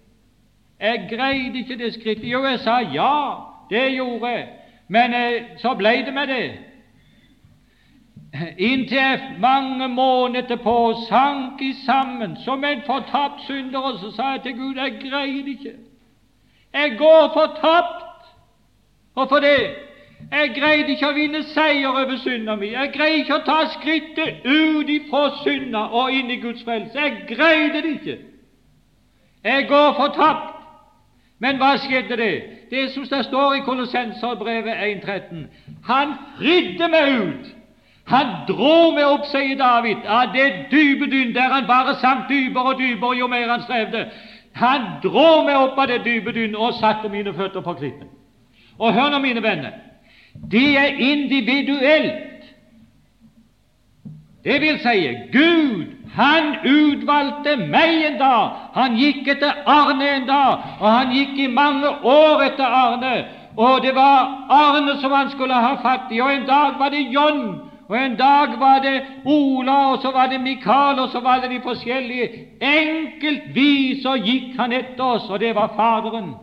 Jeg 0.79 1.03
greide 1.11 1.59
ikke 1.65 1.79
det 1.83 1.93
skrittet. 1.97 2.31
Jo, 2.31 2.45
jeg 2.47 2.63
sa 2.63 2.79
ja, 2.95 3.11
det 3.69 3.89
gjorde 3.97 4.31
jeg, 4.37 4.47
men 4.87 5.19
eh, 5.19 5.53
så 5.59 5.75
ble 5.75 5.97
det 6.07 6.15
med 6.15 6.31
det. 6.31 6.66
Inntil 8.57 9.19
mange 9.39 9.87
måneder 9.87 10.43
etterpå 10.43 10.93
sank 11.09 11.61
i 11.61 11.73
sammen 11.85 12.35
som 12.43 12.63
en 12.63 12.81
fortapt 12.85 13.41
synder, 13.47 13.79
og 13.79 13.99
så 13.99 14.11
sa 14.15 14.23
jeg 14.23 14.41
til 14.43 14.57
Gud 14.57 14.75
jeg 14.75 14.99
greier 15.01 15.43
det 15.43 15.47
ikke. 15.47 15.73
Jeg 16.73 16.97
går 16.97 17.29
fortapt. 17.33 18.03
Hvorfor 19.13 19.39
det? 19.39 19.75
Jeg 20.31 20.51
greide 20.59 20.91
ikke 20.91 21.07
å 21.07 21.15
vinne 21.15 21.43
seier 21.53 21.87
over 21.87 22.17
synda 22.19 22.55
mi. 22.55 22.73
Jeg 22.73 22.91
greide 22.93 23.21
ikke 23.23 23.37
å 23.37 23.45
ta 23.47 23.57
skrittet 23.77 24.43
ut 24.45 24.89
ifra 24.91 25.29
synda 25.43 25.87
og 25.95 26.11
inn 26.11 26.31
i 26.31 26.39
Guds 26.41 26.63
frelse. 26.67 26.99
Jeg 26.99 27.23
greide 27.29 27.81
det 27.81 27.93
ikke. 27.95 28.17
Jeg 29.43 29.67
går 29.67 29.93
fortapt. 29.97 30.53
Men 31.39 31.61
hva 31.61 31.75
skjedde 31.77 32.17
det? 32.17 32.33
Det 32.71 32.89
som 32.91 33.05
det 33.07 33.23
står 33.25 33.55
i 33.55 33.63
Kolossenserbrevet 33.65 34.81
1.13. 34.89 35.45
Han 35.85 36.15
fridde 36.37 36.89
meg 36.91 37.13
ut 37.21 37.53
han 38.07 38.27
dro 38.47 38.91
meg 38.95 39.03
opp, 39.03 39.25
sier 39.27 39.57
David, 39.59 40.05
av 40.07 40.31
det 40.31 40.47
dype 40.71 41.09
dyn 41.11 41.33
der 41.35 41.51
han 41.51 41.65
bare 41.67 41.97
sank 41.99 42.29
dypere 42.29 42.71
og 42.71 42.79
dypere 42.79 43.17
jo 43.19 43.27
mer 43.27 43.49
han 43.51 43.65
strevde. 43.65 44.05
Han 44.55 44.85
dro 45.03 45.43
meg 45.43 45.57
opp 45.59 45.79
av 45.83 45.89
det 45.91 46.05
dype 46.05 46.31
dyn 46.31 46.55
og 46.55 46.77
satte 46.79 47.11
mine 47.11 47.33
føtter 47.35 47.65
på 47.65 47.75
klippen. 47.81 48.07
Og 48.79 48.93
hør 48.93 49.11
nå, 49.11 49.19
mine 49.19 49.43
venner, 49.43 49.75
det 50.51 50.77
er 50.79 51.03
individuelt. 51.03 52.47
Det 54.47 54.61
vil 54.61 54.79
si, 54.79 55.03
Gud, 55.33 55.85
han 56.15 56.53
utvalgte 56.63 57.57
meg 57.67 58.05
en 58.07 58.19
dag. 58.21 58.57
Han 58.79 58.95
gikk 58.95 59.27
etter 59.35 59.65
Arne 59.67 60.07
en 60.15 60.27
dag, 60.29 60.63
og 60.79 60.87
han 60.87 61.11
gikk 61.11 61.35
i 61.43 61.51
mange 61.51 61.91
år 62.07 62.47
etter 62.47 62.79
Arne. 62.85 63.15
Og 63.57 63.81
det 63.83 63.95
var 63.95 64.47
Arne 64.47 64.95
som 65.01 65.11
han 65.11 65.33
skulle 65.35 65.59
ha 65.59 65.75
fatt 65.83 66.13
i, 66.13 66.21
og 66.23 66.31
en 66.31 66.47
dag 66.47 66.79
var 66.79 66.95
det 66.95 67.09
John 67.11 67.66
og 67.89 68.05
en 68.05 68.15
dag 68.15 68.59
var 68.59 68.79
det 68.79 69.01
Ola, 69.25 69.91
og 69.91 70.01
så 70.01 70.11
var 70.11 70.27
det 70.27 70.41
Mikael, 70.41 70.99
og 70.99 71.09
så 71.09 71.19
var 71.19 71.39
det 71.39 71.49
de 71.49 71.61
forskjellige. 71.63 72.29
Enkeltvis 72.61 74.03
så 74.03 74.17
gikk 74.19 74.59
han 74.59 74.73
etter 74.73 75.03
oss, 75.03 75.29
og 75.29 75.39
det 75.39 75.55
var 75.55 75.71
Faderen. 75.75 76.33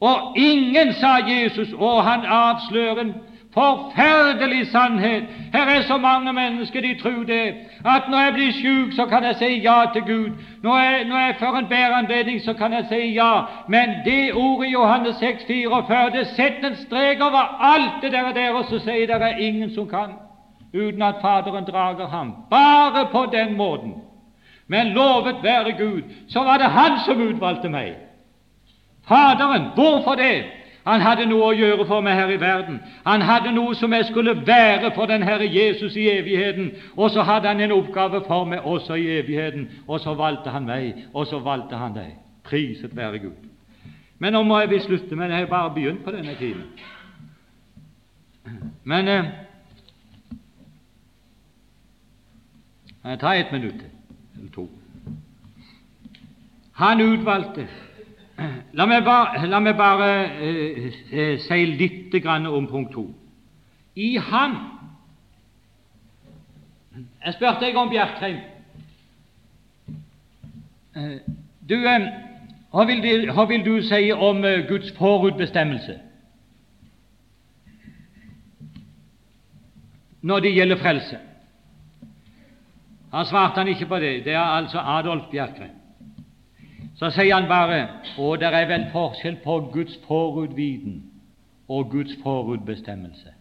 Og 0.00 0.36
ingen, 0.36 0.92
sa 0.92 1.18
Jesus, 1.26 1.72
og 1.78 2.04
han 2.04 2.20
avslører 2.26 3.00
en 3.00 3.14
forferdelig 3.54 4.66
sannhet. 4.66 5.22
Her 5.52 5.66
er 5.66 5.82
så 5.82 5.96
mange 5.96 6.32
mennesker, 6.32 6.80
de 6.80 6.98
tror 7.02 7.22
det, 7.22 7.54
at 7.84 8.02
når 8.10 8.18
jeg 8.18 8.32
blir 8.32 8.52
sjuk, 8.52 8.92
så 8.92 9.06
kan 9.06 9.24
jeg 9.24 9.36
si 9.36 9.44
ja 9.44 9.84
til 9.92 10.02
Gud. 10.02 10.30
Når 10.62 10.78
jeg, 10.78 11.04
når 11.04 11.18
jeg 11.18 11.36
får 11.38 11.56
en 11.56 11.68
bedre 11.68 11.98
anledning, 11.98 12.40
så 12.44 12.52
kan 12.52 12.72
jeg 12.72 12.86
si 12.88 13.14
ja. 13.14 13.40
Men 13.68 13.88
det 14.04 14.34
ordet 14.34 14.68
i 14.68 14.72
Johannes 14.72 15.16
6, 15.16 15.44
44, 15.46 16.10
det 16.10 16.26
setter 16.26 16.68
en 16.70 16.76
strek 16.76 17.20
over 17.20 17.72
alt 17.74 18.02
det 18.02 18.12
der, 18.12 18.22
og 18.22 18.34
der 18.34 18.50
og 18.50 18.64
så 18.64 18.78
sier 18.78 19.18
det 19.18 19.38
ingen 19.38 19.74
som 19.74 19.88
kan 19.88 20.31
uten 20.74 21.02
at 21.02 21.20
Faderen 21.20 21.64
drager 21.64 22.08
ham. 22.08 22.34
Bare 22.50 23.08
på 23.12 23.26
den 23.32 23.56
måten. 23.56 23.94
Men 24.66 24.86
lovet 24.86 25.42
være 25.42 25.72
Gud, 25.72 26.02
så 26.28 26.38
var 26.44 26.58
det 26.58 26.66
Han 26.66 26.98
som 27.06 27.20
utvalgte 27.20 27.68
meg. 27.68 27.94
Faderen. 29.08 29.62
Hvorfor 29.74 30.14
det? 30.14 30.44
Han 30.84 31.00
hadde 31.00 31.28
noe 31.30 31.52
å 31.52 31.54
gjøre 31.54 31.84
for 31.86 32.02
meg 32.02 32.16
her 32.18 32.30
i 32.34 32.40
verden. 32.42 32.80
Han 33.06 33.22
hadde 33.22 33.52
noe 33.54 33.74
som 33.78 33.92
jeg 33.94 34.08
skulle 34.08 34.34
være 34.46 34.90
for 34.96 35.06
den 35.06 35.22
Herre 35.22 35.46
Jesus 35.46 35.94
i 35.96 36.08
evigheten. 36.10 36.72
Og 36.96 37.10
så 37.14 37.22
hadde 37.22 37.48
han 37.48 37.60
en 37.60 37.74
oppgave 37.76 38.24
for 38.26 38.48
meg 38.50 38.66
også 38.66 38.98
i 38.98 39.06
evigheten. 39.20 39.68
Og 39.86 40.00
så 40.02 40.14
valgte 40.18 40.50
han 40.50 40.66
meg, 40.66 41.04
og 41.14 41.26
så 41.30 41.38
valgte 41.38 41.78
han 41.78 41.94
deg. 41.94 42.16
Priset 42.42 42.96
være 42.96 43.22
Gud. 43.28 43.46
Men 44.18 44.34
nå 44.34 44.42
må 44.46 44.58
jeg 44.60 44.70
visst 44.70 44.90
slutte, 44.90 45.16
men 45.16 45.30
jeg 45.30 45.44
har 45.44 45.46
bare 45.50 45.74
begynt 45.74 46.04
på 46.04 46.10
denne 46.14 46.34
tiden. 46.38 46.66
Men 48.84 49.08
eh, 49.08 49.24
Ta 53.02 53.34
et 53.34 53.52
minutt 53.52 53.82
eller 54.36 54.50
to. 54.54 54.68
Han 56.72 57.00
utvalgte 57.00 57.68
La 58.72 58.86
meg 58.86 59.04
bare, 59.04 59.46
la 59.46 59.60
meg 59.60 59.76
bare 59.76 60.08
eh, 60.40 60.92
eh 61.12 61.38
si 61.38 61.64
litt 61.66 62.14
om 62.24 62.66
punkt 62.66 62.92
to. 62.92 63.14
I 63.94 64.16
ham 64.16 64.56
Jeg 67.24 67.34
spurte 67.34 67.60
deg 67.60 67.76
om 67.76 67.88
Bjerkreim. 67.88 68.38
Eh, 70.96 71.20
du, 71.68 71.74
eh, 71.74 72.08
hva, 72.70 72.84
vil 72.84 73.02
du, 73.02 73.32
hva, 73.32 73.44
vil 73.44 73.64
du, 73.64 73.82
si 73.82 74.12
om 74.12 74.42
Guds 74.68 74.92
forutbestemmelse 74.96 76.00
når 80.22 80.40
det 80.40 80.54
gjelder 80.54 80.76
frelse? 80.76 81.18
Han 83.12 83.26
svarte 83.26 83.60
han 83.60 83.68
ikke 83.68 83.86
på 83.86 83.98
det. 84.00 84.24
Det 84.24 84.32
er 84.32 84.56
altså 84.56 84.78
Adolf 84.78 85.28
Bjerkre. 85.30 85.68
Så 86.96 87.10
sier 87.10 87.34
han 87.34 87.48
bare 87.48 87.88
og 88.18 88.38
det 88.40 88.48
er 88.48 88.68
vel 88.68 88.88
forskjell 88.92 89.40
på 89.44 89.58
Guds 89.72 89.98
forutviten 90.06 91.02
og 91.68 91.90
Guds 91.90 92.14
forutbestemmelse. 92.22 93.32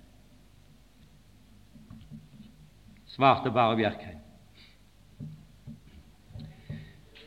Svarte 3.12 3.52
bare 3.52 3.76
Bjerkreim. 3.76 4.18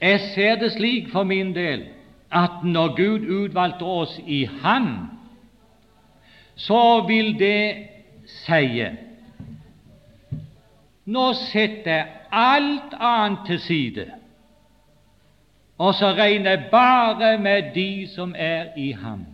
Jeg 0.00 0.20
ser 0.34 0.56
det 0.60 0.72
slik 0.72 1.08
for 1.12 1.24
min 1.24 1.54
del 1.54 1.86
at 2.32 2.64
når 2.64 2.96
Gud 2.96 3.28
utvalgte 3.30 3.84
oss 3.84 4.18
i 4.26 4.44
Han, 4.62 4.88
så 6.56 7.06
vil 7.08 7.38
det 7.38 7.88
sie 8.44 8.90
Nå 11.06 11.32
setter 11.32 11.90
jeg 11.90 12.06
alt 12.32 12.94
annet 13.00 13.38
til 13.46 13.60
side, 13.60 14.06
og 15.78 15.94
så 15.94 16.12
regner 16.16 16.50
jeg 16.50 16.64
bare 16.70 17.38
med 17.38 17.62
de 17.74 18.08
som 18.14 18.34
er 18.38 18.64
i 18.76 18.92
ham. 18.92 19.26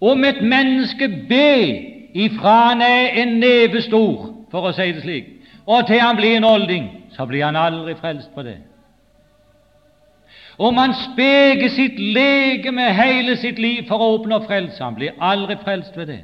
Om 0.00 0.24
et 0.24 0.42
menneske 0.42 1.08
ber 1.28 1.74
ifra 2.14 2.68
han 2.68 2.82
er 2.82 3.22
en 3.22 3.38
neve 3.40 3.82
stor, 3.82 4.32
for 4.50 4.68
å 4.68 4.72
si 4.72 4.88
det 4.92 5.02
slik, 5.04 5.28
og 5.66 5.86
til 5.86 6.00
han 6.00 6.16
blir 6.16 6.36
en 6.36 6.48
olding, 6.48 6.88
så 7.16 7.26
blir 7.26 7.44
han 7.44 7.56
aldri 7.56 7.96
frelst 8.00 8.32
på 8.34 8.42
det. 8.42 8.56
Om 10.58 10.76
han 10.76 10.94
speker 10.94 11.68
sitt 11.68 11.98
legeme 11.98 12.88
hele 12.96 13.36
sitt 13.36 13.58
liv 13.58 13.84
for 13.88 14.00
å 14.00 14.14
oppnå 14.16 14.40
frelse, 14.46 14.80
han 14.84 14.96
blir 14.96 15.16
aldri 15.20 15.58
frelst 15.64 15.96
ved 15.96 16.06
det. 16.06 16.22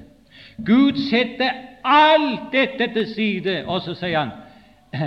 Gud 0.65 0.97
setter 1.11 1.72
alt 1.85 2.53
dette 2.53 2.93
til 2.93 3.15
side, 3.15 3.65
og 3.67 3.81
så 3.83 3.95
sier 3.95 4.19
han 4.19 4.39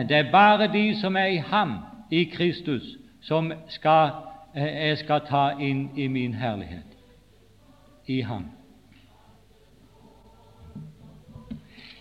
det 0.10 0.18
er 0.18 0.32
bare 0.32 0.66
de 0.74 0.96
som 0.98 1.16
er 1.16 1.26
i 1.26 1.38
ham, 1.38 1.76
i 2.12 2.24
Kristus, 2.24 2.84
som 3.22 3.52
skal 3.70 4.10
jeg 4.56 4.98
skal 4.98 5.22
ta 5.28 5.50
inn 5.60 5.90
i 6.00 6.08
min 6.08 6.34
herlighet. 6.34 6.96
I 8.08 8.22
Ham. 8.22 8.46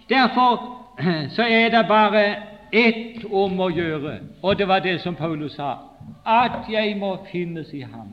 Derfor 0.08 0.84
så 1.36 1.42
er 1.42 1.68
det 1.70 1.86
bare 1.88 2.24
ett 2.72 3.24
om 3.32 3.60
å 3.60 3.70
gjøre, 3.70 4.18
og 4.42 4.58
det 4.58 4.68
var 4.68 4.84
det 4.84 5.00
som 5.00 5.16
Paulus 5.16 5.56
sa, 5.56 5.78
at 6.26 6.70
jeg 6.70 6.96
må 6.98 7.16
finnes 7.32 7.72
i 7.74 7.82
Ham. 7.82 8.12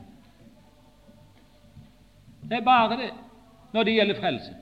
Det 2.42 2.58
er 2.58 2.66
bare 2.66 2.96
det 2.98 3.10
når 3.72 3.82
det 3.84 3.94
gjelder 3.94 4.20
frelse. 4.20 4.54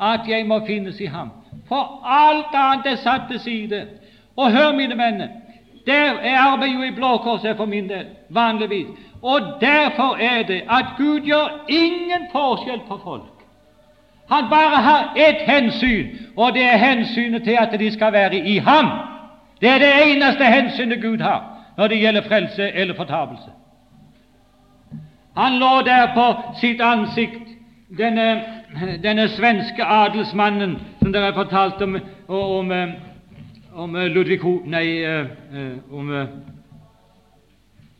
At 0.00 0.20
jeg 0.28 0.46
må 0.46 0.60
finnes 0.66 1.00
i 1.00 1.06
Ham. 1.06 1.30
For 1.68 2.00
alt 2.04 2.54
annet 2.54 2.86
er 2.86 2.96
satt 2.96 3.28
til 3.30 3.40
side. 3.40 3.86
Og 4.36 4.52
hør, 4.52 4.72
mine 4.72 4.98
venner, 4.98 5.28
der 5.86 6.18
er 6.22 6.38
arbeidet 6.38 6.74
jo 6.74 6.82
i 6.82 6.90
Blå 6.90 7.16
Kors 7.16 7.44
for 7.56 7.64
min 7.64 7.88
del, 7.88 8.06
vanligvis. 8.28 8.86
Og 9.22 9.40
derfor 9.60 10.16
er 10.16 10.42
det 10.42 10.62
at 10.70 10.84
Gud 10.96 11.20
gjør 11.20 11.64
ingen 11.68 12.26
forskjell 12.32 12.80
på 12.88 13.00
folk. 13.04 13.40
Han 14.30 14.44
bare 14.50 14.82
har 14.82 15.12
ett 15.16 15.42
hensyn, 15.46 16.06
og 16.36 16.54
det 16.54 16.64
er 16.64 16.76
hensynet 16.76 17.42
til 17.42 17.56
at 17.60 17.80
de 17.80 17.92
skal 17.92 18.12
være 18.12 18.36
i 18.36 18.58
ham. 18.58 18.86
Det 19.60 19.68
er 19.68 19.78
det 19.78 19.92
eneste 20.06 20.44
hensynet 20.44 21.02
Gud 21.02 21.18
har 21.18 21.44
når 21.76 21.88
det 21.88 21.98
gjelder 22.00 22.22
frelse 22.28 22.72
eller 22.72 22.94
fortapelse. 22.94 23.50
Han 25.36 25.58
lå 25.58 25.80
der 25.86 26.14
på 26.14 26.26
sitt 26.60 26.80
ansikt, 26.80 27.48
denne, 27.98 28.42
denne 29.02 29.28
svenske 29.28 29.84
adelsmannen 29.84 30.78
som 31.00 31.12
dere 31.12 31.32
har 31.32 31.34
fortalt 31.34 31.82
om, 31.82 31.98
om, 32.28 32.72
om 33.72 33.96
Ludvig 34.14 34.40
Ho... 34.42 34.60
Nei, 34.64 35.02
eh, 35.02 35.26
om 35.90 36.10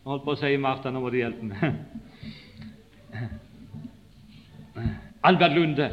holdt 0.04 0.24
på 0.24 0.34
å 0.34 0.38
si 0.38 0.56
Martha, 0.58 0.90
nå 0.90 1.02
må 1.02 1.10
du 1.12 1.18
hjelpe 1.20 1.44
meg. 1.46 1.74
Albert 5.28 5.52
Lunde. 5.52 5.90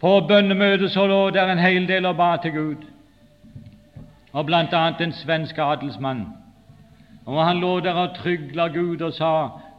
På 0.00 0.16
bønnemøtet 0.28 0.90
så 0.92 1.06
lå 1.08 1.18
der 1.32 1.52
en 1.52 1.62
hel 1.62 1.86
del 1.88 2.06
og 2.08 2.16
ba 2.18 2.36
til 2.42 2.52
Gud, 2.52 2.88
og 4.32 4.50
annet 4.50 5.00
en 5.00 5.12
svensk 5.12 5.58
adelsmann. 5.58 6.26
Og 7.24 7.38
han 7.44 7.60
lå 7.60 7.80
der 7.80 7.94
og 7.94 8.16
trygla 8.18 8.68
Gud 8.68 9.00
og 9.00 9.12
sa, 9.16 9.30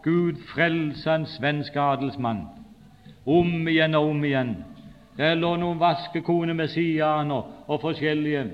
Gud 0.06 0.38
frelse 0.54 1.10
en 1.16 1.26
svensk 1.26 1.76
adelsmann. 1.76 2.46
Om 3.26 3.68
igjen 3.68 3.96
og 3.98 4.10
om 4.14 4.24
igjen. 4.24 4.56
Lå 5.18 5.56
noen 5.58 5.82
vaskekone-messianer 5.82 7.52
og 7.68 7.82
forskjellige. 7.82 8.46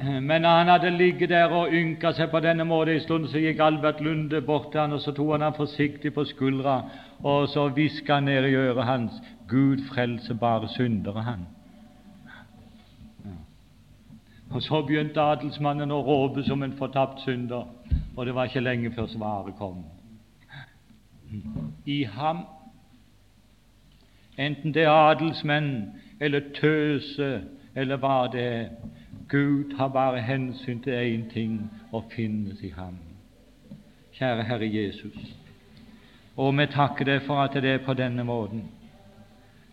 Men 0.00 0.44
han 0.44 0.70
hadde 0.72 0.90
ligget 0.90 1.28
der 1.28 1.52
og 1.52 1.74
ynka 1.76 2.14
seg 2.16 2.30
på 2.32 2.40
denne 2.40 2.64
måten 2.64 2.94
en 2.94 3.02
stund, 3.04 3.28
så 3.28 3.42
gikk 3.42 3.60
Albert 3.60 4.00
Lunde 4.00 4.40
bort 4.40 4.70
til 4.72 4.80
han, 4.80 4.94
og 4.96 5.02
så 5.04 5.12
tok 5.12 5.34
han 5.34 5.44
han 5.44 5.56
forsiktig 5.56 6.14
på 6.14 6.24
skuldra, 6.24 6.78
og 7.20 7.48
så 7.52 7.68
hviska 7.68 8.14
han 8.14 8.30
ned 8.30 8.48
i 8.48 8.54
øret 8.56 8.84
hans 8.88 9.18
Gud 9.48 9.84
frelse 9.92 10.34
bare 10.34 10.68
syndere, 10.68 11.22
han. 11.22 11.44
Og 14.50 14.62
så 14.62 14.82
begynte 14.82 15.20
adelsmannen 15.20 15.92
å 15.92 16.00
råpe 16.04 16.44
som 16.44 16.62
en 16.62 16.76
fortapt 16.76 17.20
synder, 17.24 17.68
og 18.16 18.26
det 18.26 18.34
var 18.34 18.48
ikke 18.48 18.64
lenge 18.64 18.92
før 18.96 19.06
svaret 19.12 19.56
kom. 19.58 19.84
I 21.86 22.04
ham, 22.04 22.44
enten 24.38 24.74
det 24.74 24.82
er 24.82 24.90
adelsmenn 24.90 25.92
eller 26.20 26.40
tøse 26.54 27.42
eller 27.74 27.96
hva 27.96 28.26
det 28.32 28.42
er, 28.42 28.68
Gud 29.28 29.76
har 29.76 29.88
bare 29.88 30.20
hensyn 30.20 30.82
til 30.82 30.92
én 30.92 31.30
ting 31.32 31.70
og 31.92 32.04
finnes 32.12 32.60
i 32.62 32.68
ham. 32.68 32.98
Kjære 34.12 34.44
Herre 34.44 34.68
Jesus, 34.74 35.36
og 36.36 36.58
vi 36.58 36.66
takker 36.66 37.04
deg 37.04 37.22
for 37.26 37.40
at 37.40 37.54
det 37.54 37.70
er 37.70 37.84
på 37.86 37.94
denne 37.94 38.24
måten. 38.24 38.66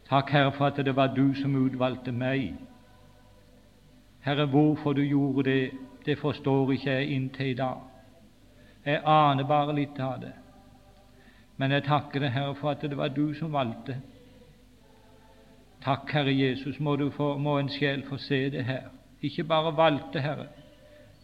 Takk, 0.10 0.30
Herre, 0.30 0.52
for 0.52 0.66
at 0.66 0.86
det 0.86 0.96
var 0.96 1.14
du 1.14 1.34
som 1.36 1.56
utvalgte 1.56 2.12
meg. 2.12 2.56
Herre, 4.20 4.46
hvorfor 4.46 4.94
du 4.94 5.02
gjorde 5.02 5.44
det, 5.50 5.72
det 6.06 6.18
forstår 6.18 6.72
ikke 6.72 6.92
jeg 6.92 7.10
inntil 7.10 7.52
i 7.52 7.54
dag. 7.54 7.78
Jeg 8.86 9.02
aner 9.06 9.44
bare 9.44 9.76
litt 9.76 10.00
av 10.00 10.22
det. 10.22 10.34
Men 11.60 11.76
jeg 11.76 11.84
takker 11.90 12.24
deg, 12.24 12.32
Herre, 12.32 12.56
for 12.56 12.72
at 12.72 12.82
det 12.82 12.98
var 12.98 13.12
du 13.12 13.34
som 13.36 13.52
valgte. 13.54 13.98
Takk, 15.84 16.12
Herre 16.12 16.32
Jesus, 16.36 16.80
må, 16.80 16.96
få, 17.16 17.34
må 17.38 17.58
en 17.60 17.72
sjel 17.72 18.06
få 18.08 18.18
se 18.24 18.48
det 18.54 18.64
her 18.68 18.88
ikke 19.22 19.44
bare 19.44 19.76
valgte, 19.76 20.22
Herre, 20.24 20.46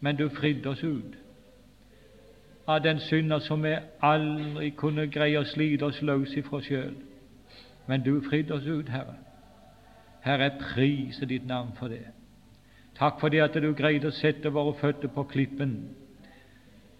men 0.00 0.16
du 0.16 0.28
fridde 0.28 0.68
oss 0.68 0.82
ut 0.84 1.16
av 2.66 2.82
den 2.82 2.98
synder 3.00 3.38
som 3.38 3.62
vi 3.62 3.76
aldri 4.02 4.72
kunne 4.74 5.06
greie 5.06 5.38
å 5.38 5.46
slite 5.46 5.86
oss 5.86 6.00
løs 6.02 6.32
ifra 6.36 6.58
sjøl. 6.60 6.96
Men 7.86 8.02
du 8.02 8.18
fridde 8.24 8.56
oss 8.56 8.66
ut, 8.66 8.88
Herre. 8.90 9.14
Herre, 10.24 10.48
jeg 10.48 10.58
priser 10.58 11.30
ditt 11.30 11.46
navn 11.46 11.70
for 11.78 11.88
det. 11.88 12.02
Takk 12.98 13.20
for 13.20 13.30
det 13.30 13.44
at 13.44 13.54
du 13.62 13.70
greide 13.76 14.10
å 14.10 14.16
sette 14.16 14.50
våre 14.50 14.74
føtter 14.80 15.12
på 15.14 15.28
klippen, 15.30 15.76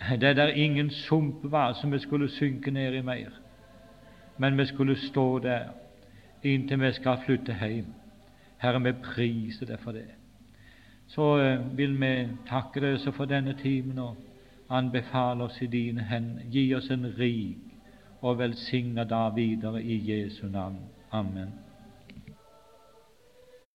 det 0.00 0.28
er 0.28 0.34
der 0.34 0.48
ingen 0.48 0.90
sump 0.90 1.34
var 1.42 1.72
som 1.72 1.92
vi 1.92 1.98
skulle 1.98 2.28
synke 2.28 2.70
ned 2.70 2.94
i 2.94 3.02
mer, 3.02 3.30
men 4.38 4.58
vi 4.58 4.66
skulle 4.66 4.96
stå 4.96 5.38
der 5.38 5.72
inntil 6.42 6.80
vi 6.80 6.92
skal 6.92 7.18
flytte 7.24 7.56
hjem. 7.60 7.94
Herre, 8.58 8.82
vi 8.82 8.92
priser 8.92 9.66
deg 9.66 9.80
for 9.80 9.92
det 9.92 10.08
så 11.06 11.38
eh, 11.38 11.76
vil 11.76 12.00
vi 12.00 12.12
takke 12.48 12.82
deg 12.82 12.98
så 13.00 13.12
for 13.14 13.30
denne 13.30 13.54
timen 13.60 13.98
og 14.02 14.16
anbefale 14.68 15.46
oss 15.46 15.60
i 15.62 15.70
dine 15.70 16.06
hender. 16.10 16.48
Gi 16.50 16.66
oss 16.74 16.90
en 16.90 17.06
rik 17.18 17.62
og 18.22 18.38
velsigna 18.40 19.04
dag 19.04 19.36
videre 19.36 19.82
i 19.82 20.00
Jesu 20.10 20.46
navn. 20.50 20.80
Amen. 21.12 21.65